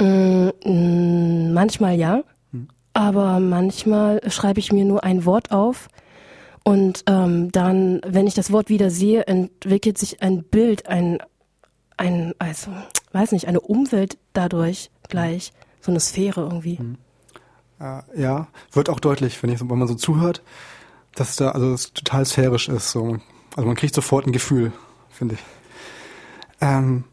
Mm, 0.00 0.50
mm, 0.64 1.52
manchmal 1.52 1.96
ja, 1.96 2.22
hm. 2.52 2.68
aber 2.92 3.40
manchmal 3.40 4.20
schreibe 4.30 4.60
ich 4.60 4.72
mir 4.72 4.84
nur 4.84 5.04
ein 5.04 5.24
Wort 5.24 5.50
auf 5.50 5.88
und 6.64 7.04
ähm, 7.06 7.50
dann, 7.50 8.00
wenn 8.06 8.26
ich 8.26 8.34
das 8.34 8.52
Wort 8.52 8.68
wieder 8.68 8.90
sehe, 8.90 9.26
entwickelt 9.26 9.96
sich 9.96 10.22
ein 10.22 10.44
Bild, 10.44 10.86
ein, 10.86 11.18
ein, 11.96 12.34
also, 12.38 12.70
weiß 13.12 13.32
nicht, 13.32 13.48
eine 13.48 13.60
Umwelt 13.60 14.18
dadurch 14.34 14.90
gleich, 15.08 15.52
so 15.80 15.90
eine 15.90 16.00
Sphäre 16.00 16.42
irgendwie. 16.42 16.78
Hm. 16.78 16.98
Äh, 17.80 18.02
ja, 18.20 18.48
wird 18.72 18.90
auch 18.90 19.00
deutlich, 19.00 19.42
wenn, 19.42 19.50
ich, 19.50 19.60
wenn 19.60 19.78
man 19.78 19.88
so 19.88 19.94
zuhört, 19.94 20.42
dass 21.14 21.36
da 21.36 21.52
also 21.52 21.72
es 21.72 21.92
total 21.92 22.26
sphärisch 22.26 22.68
ist. 22.68 22.90
So. 22.90 23.16
Also 23.56 23.66
man 23.66 23.76
kriegt 23.76 23.94
sofort 23.94 24.26
ein 24.26 24.32
Gefühl, 24.32 24.72
finde 25.08 25.36
ich. 25.36 25.40
Ähm, 26.60 27.04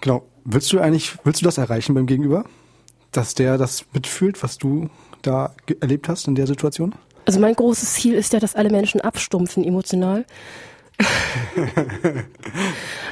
genau. 0.00 0.24
Willst 0.48 0.72
du 0.72 0.78
eigentlich, 0.78 1.18
willst 1.24 1.40
du 1.40 1.44
das 1.44 1.58
erreichen 1.58 1.94
beim 1.94 2.06
Gegenüber? 2.06 2.44
Dass 3.10 3.34
der 3.34 3.58
das 3.58 3.84
mitfühlt, 3.92 4.40
was 4.44 4.58
du 4.58 4.88
da 5.22 5.52
erlebt 5.80 6.08
hast 6.08 6.28
in 6.28 6.36
der 6.36 6.46
Situation? 6.46 6.94
Also 7.24 7.40
mein 7.40 7.54
großes 7.54 7.94
Ziel 7.94 8.14
ist 8.14 8.32
ja, 8.32 8.38
dass 8.38 8.54
alle 8.54 8.70
Menschen 8.70 9.00
abstumpfen 9.00 9.64
emotional. 9.64 10.24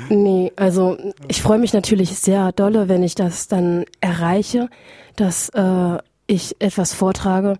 nee, 0.08 0.52
also 0.54 0.96
ich 1.26 1.42
freue 1.42 1.58
mich 1.58 1.72
natürlich 1.72 2.16
sehr 2.16 2.52
dolle, 2.52 2.88
wenn 2.88 3.02
ich 3.02 3.16
das 3.16 3.48
dann 3.48 3.84
erreiche, 4.00 4.70
dass 5.16 5.48
äh, 5.50 5.98
ich 6.28 6.54
etwas 6.60 6.94
vortrage 6.94 7.58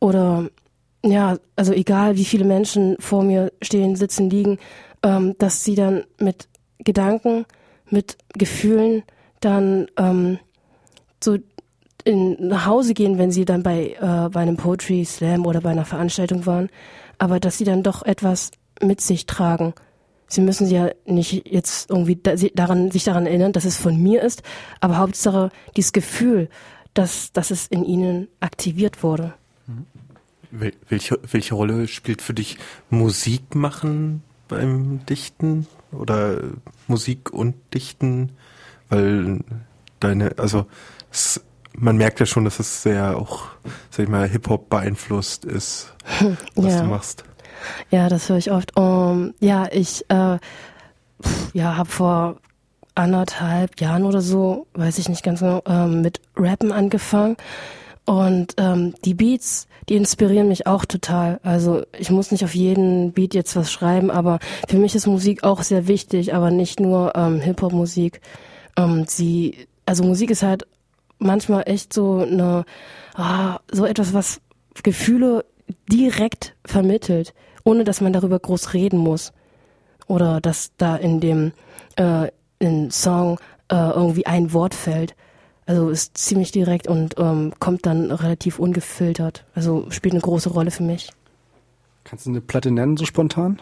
oder 0.00 0.50
ja, 1.02 1.38
also 1.56 1.72
egal 1.72 2.16
wie 2.16 2.26
viele 2.26 2.44
Menschen 2.44 2.96
vor 3.00 3.22
mir 3.22 3.52
stehen, 3.62 3.96
sitzen, 3.96 4.28
liegen, 4.28 4.58
ähm, 5.02 5.34
dass 5.38 5.64
sie 5.64 5.76
dann 5.76 6.04
mit 6.18 6.46
Gedanken, 6.78 7.46
mit 7.90 8.18
Gefühlen 8.34 9.02
dann 9.40 9.86
ähm, 9.96 10.38
so 11.22 11.38
in, 12.04 12.48
nach 12.48 12.66
Hause 12.66 12.94
gehen, 12.94 13.18
wenn 13.18 13.30
sie 13.30 13.44
dann 13.44 13.62
bei, 13.62 13.96
äh, 14.00 14.28
bei 14.30 14.40
einem 14.40 14.56
Poetry 14.56 15.04
Slam 15.04 15.46
oder 15.46 15.60
bei 15.60 15.70
einer 15.70 15.84
Veranstaltung 15.84 16.46
waren, 16.46 16.68
aber 17.18 17.40
dass 17.40 17.58
sie 17.58 17.64
dann 17.64 17.82
doch 17.82 18.02
etwas 18.02 18.50
mit 18.80 19.00
sich 19.00 19.26
tragen. 19.26 19.74
Sie 20.26 20.40
müssen 20.40 20.68
ja 20.68 20.90
nicht 21.06 21.48
jetzt 21.48 21.90
irgendwie 21.90 22.16
da, 22.16 22.34
daran, 22.54 22.90
sich 22.90 23.04
daran 23.04 23.26
erinnern, 23.26 23.52
dass 23.52 23.64
es 23.64 23.76
von 23.76 24.00
mir 24.00 24.22
ist, 24.22 24.42
aber 24.80 24.98
Hauptsache 24.98 25.50
dieses 25.76 25.92
Gefühl, 25.92 26.48
dass, 26.94 27.32
dass 27.32 27.50
es 27.50 27.66
in 27.66 27.84
ihnen 27.84 28.28
aktiviert 28.40 29.02
wurde. 29.02 29.34
Welche, 30.50 31.18
welche 31.30 31.54
Rolle 31.54 31.88
spielt 31.88 32.22
für 32.22 32.34
dich 32.34 32.56
Musik 32.88 33.54
machen 33.54 34.22
beim 34.48 35.04
Dichten 35.06 35.66
oder 35.92 36.40
Musik 36.86 37.32
und 37.32 37.54
Dichten? 37.74 38.32
Weil 38.88 39.40
deine, 40.00 40.38
also 40.38 40.66
es, 41.10 41.40
man 41.72 41.96
merkt 41.96 42.20
ja 42.20 42.26
schon, 42.26 42.44
dass 42.44 42.58
es 42.58 42.82
sehr 42.82 43.16
auch, 43.16 43.46
sag 43.90 44.04
ich 44.04 44.08
mal, 44.08 44.28
Hip-Hop 44.28 44.68
beeinflusst 44.68 45.44
ist, 45.44 45.92
was 46.54 46.74
ja. 46.74 46.82
du 46.82 46.88
machst. 46.88 47.24
Ja, 47.90 48.08
das 48.08 48.28
höre 48.28 48.38
ich 48.38 48.50
oft. 48.50 48.76
Um, 48.76 49.34
ja, 49.40 49.66
ich 49.70 50.04
äh, 50.10 50.38
ja, 51.52 51.76
habe 51.76 51.90
vor 51.90 52.36
anderthalb 52.94 53.80
Jahren 53.80 54.04
oder 54.04 54.20
so, 54.20 54.66
weiß 54.74 54.98
ich 54.98 55.08
nicht 55.08 55.22
ganz 55.22 55.40
genau, 55.40 55.62
ähm, 55.66 56.02
mit 56.02 56.20
Rappen 56.36 56.72
angefangen. 56.72 57.36
Und 58.08 58.54
ähm, 58.56 58.94
die 59.04 59.12
Beats, 59.12 59.68
die 59.90 59.96
inspirieren 59.96 60.48
mich 60.48 60.66
auch 60.66 60.86
total. 60.86 61.40
Also 61.42 61.82
ich 61.98 62.10
muss 62.10 62.30
nicht 62.30 62.42
auf 62.42 62.54
jeden 62.54 63.12
Beat 63.12 63.34
jetzt 63.34 63.54
was 63.54 63.70
schreiben, 63.70 64.10
aber 64.10 64.38
für 64.66 64.78
mich 64.78 64.94
ist 64.94 65.06
Musik 65.06 65.44
auch 65.44 65.62
sehr 65.62 65.88
wichtig, 65.88 66.32
aber 66.32 66.50
nicht 66.50 66.80
nur 66.80 67.12
ähm, 67.14 67.38
Hip-Hop-Musik. 67.38 68.22
Ähm, 68.78 69.04
sie, 69.06 69.68
also 69.84 70.04
Musik 70.04 70.30
ist 70.30 70.42
halt 70.42 70.66
manchmal 71.18 71.64
echt 71.66 71.92
so 71.92 72.20
eine, 72.20 72.64
ah, 73.14 73.58
so 73.70 73.84
etwas, 73.84 74.14
was 74.14 74.40
Gefühle 74.82 75.44
direkt 75.92 76.54
vermittelt, 76.64 77.34
ohne 77.62 77.84
dass 77.84 78.00
man 78.00 78.14
darüber 78.14 78.38
groß 78.38 78.72
reden 78.72 79.00
muss. 79.00 79.34
Oder 80.06 80.40
dass 80.40 80.70
da 80.78 80.96
in 80.96 81.20
dem 81.20 81.52
äh, 81.96 82.28
in 82.58 82.90
Song 82.90 83.38
äh, 83.70 83.74
irgendwie 83.74 84.24
ein 84.24 84.54
Wort 84.54 84.72
fällt. 84.74 85.14
Also 85.68 85.90
ist 85.90 86.16
ziemlich 86.16 86.50
direkt 86.50 86.88
und 86.88 87.16
ähm, 87.18 87.52
kommt 87.58 87.84
dann 87.84 88.10
relativ 88.10 88.58
ungefiltert. 88.58 89.44
Also 89.54 89.84
spielt 89.90 90.14
eine 90.14 90.22
große 90.22 90.48
Rolle 90.48 90.70
für 90.70 90.82
mich. 90.82 91.10
Kannst 92.04 92.24
du 92.24 92.30
eine 92.30 92.40
Platte 92.40 92.70
nennen, 92.70 92.96
so 92.96 93.04
spontan? 93.04 93.60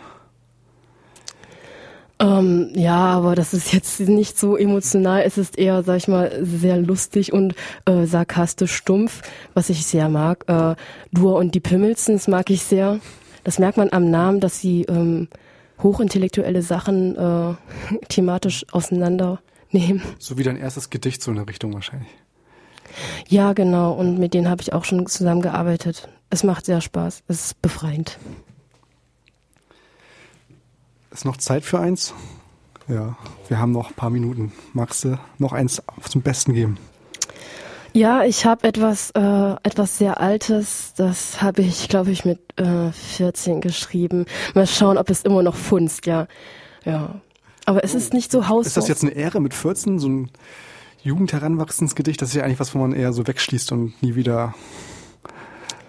Ähm, 2.21 2.71
ja, 2.75 2.97
aber 2.97 3.35
das 3.35 3.53
ist 3.53 3.73
jetzt 3.73 3.99
nicht 3.99 4.38
so 4.38 4.57
emotional. 4.57 5.23
Es 5.23 5.37
ist 5.37 5.59
eher, 5.59 5.83
sag 5.83 5.97
ich 5.97 6.07
mal, 6.07 6.31
sehr 6.45 6.77
lustig 6.77 7.33
und 7.33 7.57
äh, 7.87 8.07
sarkastisch 8.07 8.73
stumpf, 8.73 9.23
was 9.55 9.69
ich 9.69 9.85
sehr 9.85 10.09
mag. 10.09 10.45
Äh, 10.47 10.77
Dua 11.11 11.37
und 11.40 11.57
die 11.57 11.61
Pimmelsens 11.61 12.29
mag 12.29 12.51
ich 12.51 12.62
sehr. 12.62 13.01
Das 13.42 13.59
merkt 13.59 13.79
man 13.79 13.92
am 13.92 14.09
Namen, 14.09 14.38
dass 14.38 14.61
sie 14.61 14.83
ähm, 14.83 15.27
hochintellektuelle 15.83 16.62
Sachen 16.62 17.16
äh, 17.16 17.55
thematisch 18.09 18.64
auseinandernehmen. 19.72 20.02
So 20.18 20.38
wie 20.38 20.42
dein 20.42 20.57
erstes 20.57 20.90
Gedicht, 20.90 21.22
so 21.22 21.31
in 21.31 21.37
der 21.37 21.48
Richtung 21.48 21.74
wahrscheinlich. 21.74 22.09
Ja, 23.29 23.52
genau. 23.52 23.92
Und 23.92 24.18
mit 24.18 24.35
denen 24.35 24.48
habe 24.48 24.62
ich 24.62 24.72
auch 24.72 24.85
schon 24.85 25.07
zusammengearbeitet. 25.07 26.09
Es 26.31 26.44
macht 26.44 26.66
sehr 26.66 26.81
Spaß. 26.81 27.22
Es 27.29 27.46
ist 27.46 27.62
befreiend. 27.62 28.18
Ist 31.11 31.24
noch 31.24 31.37
Zeit 31.37 31.64
für 31.64 31.81
eins? 31.81 32.14
Ja, 32.88 33.16
wir 33.48 33.59
haben 33.59 33.72
noch 33.72 33.88
ein 33.88 33.94
paar 33.94 34.11
Minuten. 34.11 34.52
Magst 34.72 35.05
du 35.05 35.18
noch 35.38 35.52
eins 35.52 35.83
zum 36.09 36.22
Besten 36.22 36.55
geben? 36.55 36.79
Ja, 37.92 38.24
ich 38.24 38.44
habe 38.44 38.68
etwas, 38.68 39.11
äh, 39.12 39.52
etwas 39.62 39.98
sehr 39.98 40.20
Altes. 40.20 40.92
Das 40.96 41.40
habe 41.42 41.62
ich, 41.62 41.88
glaube 41.88 42.11
ich, 42.11 42.24
mit 42.24 42.38
äh, 42.57 42.92
14 42.92 43.61
geschrieben. 43.61 44.26
Mal 44.55 44.66
schauen, 44.66 44.98
ob 44.98 45.09
es 45.11 45.22
immer 45.22 45.42
noch 45.42 45.57
funzt, 45.57 46.07
ja. 46.07 46.29
Ja. 46.85 47.20
Aber 47.66 47.85
es 47.85 47.94
ist 47.94 48.14
nicht 48.14 48.31
so 48.31 48.48
haus. 48.48 48.66
Ist 48.66 48.76
das 48.76 48.88
jetzt 48.88 49.02
eine 49.02 49.12
Ehre 49.12 49.40
mit 49.40 49.52
14, 49.52 49.98
so 49.98 50.09
ein 50.09 50.31
Jugendheranwachsensgedicht? 51.02 52.22
Das 52.22 52.31
ist 52.31 52.37
ja 52.37 52.44
eigentlich 52.44 52.61
was, 52.61 52.74
wo 52.74 52.79
man 52.79 52.92
eher 52.92 53.12
so 53.12 53.26
wegschließt 53.26 53.72
und 53.72 54.00
nie 54.02 54.14
wieder 54.14 54.55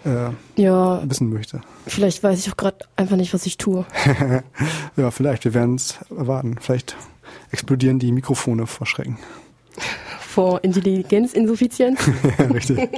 äh, 0.03 0.31
ja, 0.55 1.01
wissen 1.07 1.31
möchte. 1.31 1.61
Vielleicht 1.85 2.23
weiß 2.23 2.39
ich 2.39 2.51
auch 2.51 2.57
gerade 2.57 2.79
einfach 2.95 3.15
nicht, 3.15 3.33
was 3.33 3.45
ich 3.45 3.57
tue. 3.57 3.85
ja, 4.97 5.11
vielleicht. 5.11 5.45
Wir 5.45 5.53
werden 5.53 5.75
es 5.75 5.99
erwarten. 6.09 6.57
Vielleicht 6.59 6.95
explodieren 7.51 7.99
die 7.99 8.11
Mikrofone 8.11 8.65
vor 8.65 8.87
Schrecken. 8.87 9.19
Vor 10.37 10.63
Intelligenzinsuffizienz? 10.63 11.99
ja, 12.37 12.45
richtig. 12.45 12.77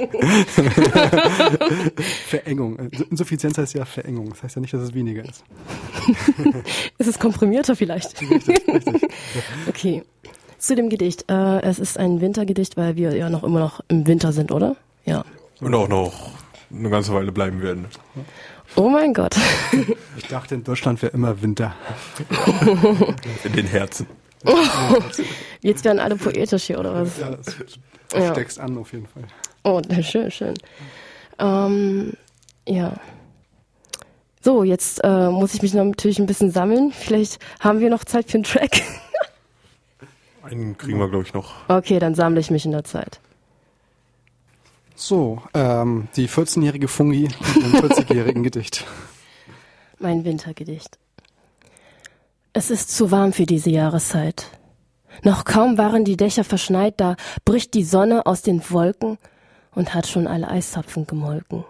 Verengung. 2.26 2.78
Insuffizienz 3.10 3.56
heißt 3.56 3.72
ja 3.72 3.86
Verengung. 3.86 4.28
Das 4.28 4.42
heißt 4.42 4.56
ja 4.56 4.60
nicht, 4.60 4.74
dass 4.74 4.82
es 4.82 4.92
weniger 4.92 5.24
ist. 5.24 5.42
ist 6.98 7.06
es 7.06 7.18
komprimierter 7.18 7.74
vielleicht? 7.74 8.20
Richtig, 8.20 8.68
richtig. 8.68 9.08
Okay. 9.66 10.02
Zu 10.58 10.76
dem 10.76 10.90
Gedicht. 10.90 11.30
Äh, 11.30 11.62
es 11.62 11.78
ist 11.78 11.96
ein 11.96 12.20
Wintergedicht, 12.20 12.76
weil 12.76 12.96
wir 12.96 13.16
ja 13.16 13.30
noch 13.30 13.42
immer 13.42 13.60
noch 13.60 13.80
im 13.88 14.06
Winter 14.06 14.32
sind, 14.34 14.52
oder? 14.52 14.76
Ja. 15.06 15.24
Und 15.62 15.74
auch 15.74 15.88
noch 15.88 16.12
eine 16.70 16.90
ganze 16.90 17.14
Weile 17.14 17.32
bleiben 17.32 17.62
werden. 17.62 17.86
Oh 18.76 18.90
mein 18.90 19.14
Gott. 19.14 19.34
Ich 20.18 20.26
dachte, 20.26 20.56
in 20.56 20.62
Deutschland 20.62 21.00
wäre 21.00 21.12
immer 21.12 21.40
Winter. 21.40 21.74
In 23.44 23.52
den 23.54 23.66
Herzen. 23.66 24.06
Jetzt 25.60 25.84
werden 25.84 25.98
alle 26.00 26.16
poetisch 26.16 26.64
hier, 26.64 26.78
oder 26.80 26.94
was? 26.94 27.18
Ja, 27.18 27.30
das 27.30 27.56
Ja. 28.14 28.32
steckst 28.32 28.58
an 28.58 28.76
auf 28.78 28.92
jeden 28.92 29.06
Fall. 29.06 29.24
Oh, 29.64 29.80
schön, 30.02 30.30
schön. 30.30 30.54
Ähm, 31.38 32.14
ja. 32.66 32.94
So, 34.42 34.64
jetzt 34.64 35.04
äh, 35.04 35.28
muss 35.28 35.52
ich 35.54 35.60
mich 35.62 35.74
noch 35.74 35.84
natürlich 35.84 36.18
ein 36.18 36.26
bisschen 36.26 36.50
sammeln. 36.50 36.92
Vielleicht 36.92 37.38
haben 37.60 37.80
wir 37.80 37.90
noch 37.90 38.04
Zeit 38.04 38.30
für 38.30 38.36
einen 38.38 38.44
Track. 38.44 38.82
Einen 40.42 40.76
kriegen 40.78 40.98
wir, 40.98 41.08
glaube 41.10 41.24
ich, 41.24 41.34
noch. 41.34 41.52
Okay, 41.68 41.98
dann 41.98 42.14
sammle 42.14 42.40
ich 42.40 42.50
mich 42.50 42.64
in 42.64 42.72
der 42.72 42.82
Zeit. 42.82 43.20
So, 44.96 45.42
ähm, 45.52 46.08
die 46.16 46.28
14-jährige 46.28 46.88
Fungi 46.88 47.28
mit 47.54 47.64
einem 47.64 47.74
40-jährigen 47.90 48.42
Gedicht. 48.42 48.84
Mein 49.98 50.24
Wintergedicht. 50.24 50.98
Es 52.52 52.70
ist 52.70 52.90
zu 52.90 53.12
warm 53.12 53.32
für 53.32 53.46
diese 53.46 53.70
Jahreszeit. 53.70 54.46
Noch 55.22 55.44
kaum 55.44 55.78
waren 55.78 56.04
die 56.04 56.16
Dächer 56.16 56.42
verschneit, 56.42 56.94
da 57.00 57.14
bricht 57.44 57.74
die 57.74 57.84
Sonne 57.84 58.26
aus 58.26 58.42
den 58.42 58.68
Wolken 58.70 59.18
und 59.72 59.94
hat 59.94 60.08
schon 60.08 60.26
alle 60.26 60.48
Eiszapfen 60.48 61.06
gemolken. 61.06 61.64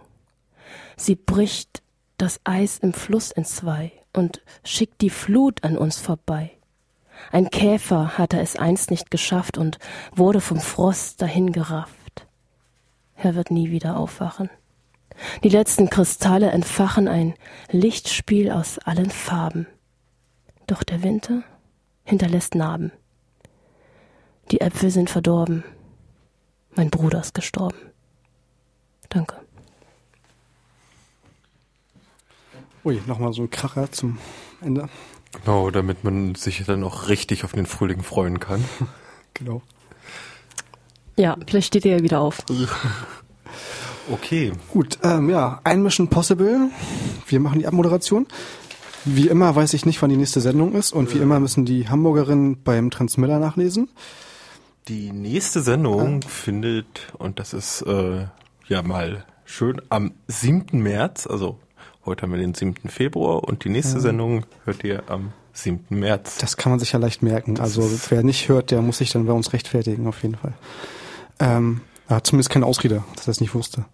Sie 0.96 1.16
bricht 1.16 1.82
das 2.16 2.40
Eis 2.44 2.78
im 2.78 2.94
Fluss 2.94 3.30
entzwei 3.30 3.92
und 4.14 4.40
schickt 4.64 5.02
die 5.02 5.10
Flut 5.10 5.64
an 5.64 5.76
uns 5.76 5.98
vorbei. 5.98 6.52
Ein 7.30 7.50
Käfer 7.50 8.16
hatte 8.16 8.40
es 8.40 8.56
einst 8.56 8.90
nicht 8.90 9.10
geschafft 9.10 9.58
und 9.58 9.78
wurde 10.14 10.40
vom 10.40 10.60
Frost 10.60 11.20
dahingerafft. 11.20 12.26
Er 13.16 13.34
wird 13.34 13.50
nie 13.50 13.70
wieder 13.70 13.98
aufwachen. 13.98 14.48
Die 15.44 15.50
letzten 15.50 15.90
Kristalle 15.90 16.50
entfachen 16.50 17.06
ein 17.06 17.34
Lichtspiel 17.70 18.50
aus 18.50 18.78
allen 18.78 19.10
Farben. 19.10 19.66
Doch 20.70 20.84
der 20.84 21.02
Winter 21.02 21.42
hinterlässt 22.04 22.54
Narben. 22.54 22.92
Die 24.52 24.60
Äpfel 24.60 24.92
sind 24.92 25.10
verdorben. 25.10 25.64
Mein 26.76 26.90
Bruder 26.90 27.20
ist 27.20 27.34
gestorben. 27.34 27.76
Danke. 29.08 29.34
Ui, 32.84 33.02
nochmal 33.08 33.32
so 33.32 33.42
ein 33.42 33.50
Kracher 33.50 33.90
zum 33.90 34.18
Ende. 34.60 34.88
Genau, 35.32 35.72
damit 35.72 36.04
man 36.04 36.36
sich 36.36 36.64
dann 36.64 36.84
auch 36.84 37.08
richtig 37.08 37.42
auf 37.42 37.50
den 37.50 37.66
Frühling 37.66 38.04
freuen 38.04 38.38
kann. 38.38 38.64
Genau. 39.34 39.62
Ja, 41.16 41.36
vielleicht 41.46 41.68
steht 41.68 41.84
ihr 41.86 41.96
ja 41.96 42.02
wieder 42.02 42.20
auf. 42.20 42.44
Okay. 44.10 44.52
Gut, 44.72 44.98
ähm, 45.04 45.30
ja, 45.30 45.60
ein 45.62 45.82
Mission 45.82 46.08
Possible. 46.08 46.70
Wir 47.28 47.38
machen 47.38 47.60
die 47.60 47.66
Abmoderation. 47.66 48.26
Wie 49.04 49.28
immer 49.28 49.54
weiß 49.54 49.74
ich 49.74 49.86
nicht, 49.86 50.00
wann 50.02 50.10
die 50.10 50.16
nächste 50.16 50.40
Sendung 50.40 50.74
ist 50.74 50.92
und 50.92 51.14
wie 51.14 51.18
immer 51.18 51.40
müssen 51.40 51.64
die 51.64 51.88
Hamburgerinnen 51.88 52.62
beim 52.62 52.90
Transmiller 52.90 53.38
nachlesen. 53.38 53.88
Die 54.88 55.12
nächste 55.12 55.60
Sendung 55.62 56.22
findet, 56.22 57.12
und 57.18 57.38
das 57.38 57.52
ist 57.54 57.82
äh, 57.82 58.26
ja 58.66 58.82
mal 58.82 59.24
schön, 59.44 59.80
am 59.88 60.12
7. 60.26 60.82
März, 60.82 61.26
also 61.26 61.58
heute 62.04 62.22
haben 62.22 62.32
wir 62.32 62.38
den 62.38 62.54
7. 62.54 62.88
Februar 62.88 63.44
und 63.44 63.64
die 63.64 63.68
nächste 63.68 64.00
Sendung 64.00 64.44
hört 64.64 64.84
ihr 64.84 65.04
am 65.08 65.32
7. 65.52 65.84
März. 65.90 66.38
Das 66.38 66.56
kann 66.56 66.70
man 66.70 66.78
sich 66.78 66.92
ja 66.92 66.98
leicht 66.98 67.22
merken. 67.22 67.58
also 67.60 67.90
wer 68.08 68.22
nicht 68.22 68.48
hört, 68.48 68.70
der 68.70 68.82
muss 68.82 68.98
sich 68.98 69.10
dann 69.12 69.26
bei 69.26 69.32
uns 69.32 69.52
rechtfertigen, 69.52 70.06
auf 70.06 70.22
jeden 70.22 70.36
Fall. 70.36 70.54
Ähm, 71.38 71.80
Er 72.10 72.16
hat 72.16 72.26
zumindest 72.26 72.50
keine 72.50 72.66
Ausrede, 72.66 73.04
dass 73.14 73.28
er 73.28 73.30
es 73.30 73.40
nicht 73.40 73.54
wusste. 73.54 73.84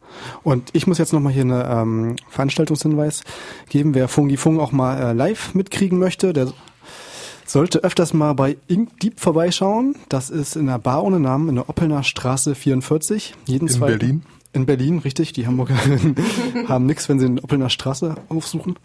Und 0.43 0.71
ich 0.73 0.87
muss 0.87 0.97
jetzt 0.97 1.13
nochmal 1.13 1.35
hier 1.35 1.43
einen 1.43 1.65
ähm, 2.11 2.17
Veranstaltungshinweis 2.31 3.23
geben. 3.69 3.95
Wer 3.95 4.09
Fungi 4.09 4.39
Fung 4.39 4.59
auch 4.59 4.73
mal 4.73 4.99
äh, 4.99 5.13
live 5.13 5.55
mitkriegen 5.55 5.99
möchte, 5.99 6.33
der 6.33 6.51
sollte 7.45 7.85
öfters 7.85 8.15
mal 8.15 8.33
bei 8.33 8.57
Ink 8.69 8.99
Deep 9.01 9.21
vorbeischauen. 9.21 9.97
Das 10.09 10.31
ist 10.31 10.57
in 10.57 10.67
der 10.67 10.79
Bar 10.79 11.05
ohne 11.05 11.21
Namen 11.21 11.51
in 11.51 11.55
der 11.57 11.69
Oppelner 11.69 12.03
Straße 12.03 12.55
44. 12.55 13.35
Jeden 13.45 13.69
In 13.69 13.73
zweiten- 13.75 13.99
Berlin? 13.99 14.23
In 14.55 14.65
Berlin, 14.65 14.99
richtig. 15.01 15.35
Die 15.35 15.47
Hamburger 15.47 15.77
haben 16.69 16.87
nix, 16.87 17.11
wenn 17.11 17.21
sie 17.21 17.27
in 17.27 17.39
Oppelner 17.39 17.69
Straße 17.69 18.15
aufsuchen. 18.31 18.79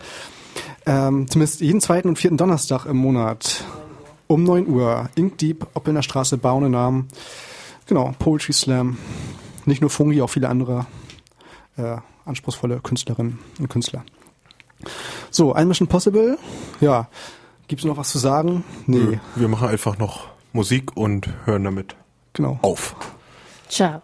Ähm, 0.86 1.30
zumindest 1.30 1.62
jeden 1.62 1.80
zweiten 1.80 2.10
und 2.10 2.18
vierten 2.20 2.36
Donnerstag 2.36 2.86
im 2.86 2.98
Monat 2.98 3.64
um 4.28 4.44
9 4.44 4.68
Uhr. 4.68 5.10
Ink 5.16 5.38
Deep, 5.38 5.68
Oppelner 5.74 6.04
Straße, 6.04 6.38
Bar 6.38 6.58
ohne 6.58 6.70
Namen. 6.70 7.08
Genau, 7.92 8.16
Poetry 8.20 8.54
Slam. 8.54 8.98
Nicht 9.66 9.82
nur 9.82 9.90
Fungi, 9.90 10.22
auch 10.22 10.30
viele 10.30 10.48
andere 10.48 10.86
äh, 11.76 11.98
anspruchsvolle 12.24 12.80
Künstlerinnen 12.80 13.40
und 13.60 13.68
Künstler. 13.68 14.06
So, 15.30 15.52
ein 15.52 15.68
Mission 15.68 15.90
Possible. 15.90 16.38
Ja, 16.80 17.10
gibt's 17.68 17.84
noch 17.84 17.98
was 17.98 18.10
zu 18.10 18.18
sagen? 18.18 18.64
Nee, 18.88 19.20
Wir 19.36 19.50
machen 19.50 19.68
einfach 19.68 19.98
noch 19.98 20.30
Musik 20.54 20.96
und 20.96 21.28
hören 21.44 21.66
damit 21.66 21.98
genau. 22.32 22.60
auf. 22.62 22.96
Ciao. 23.68 24.02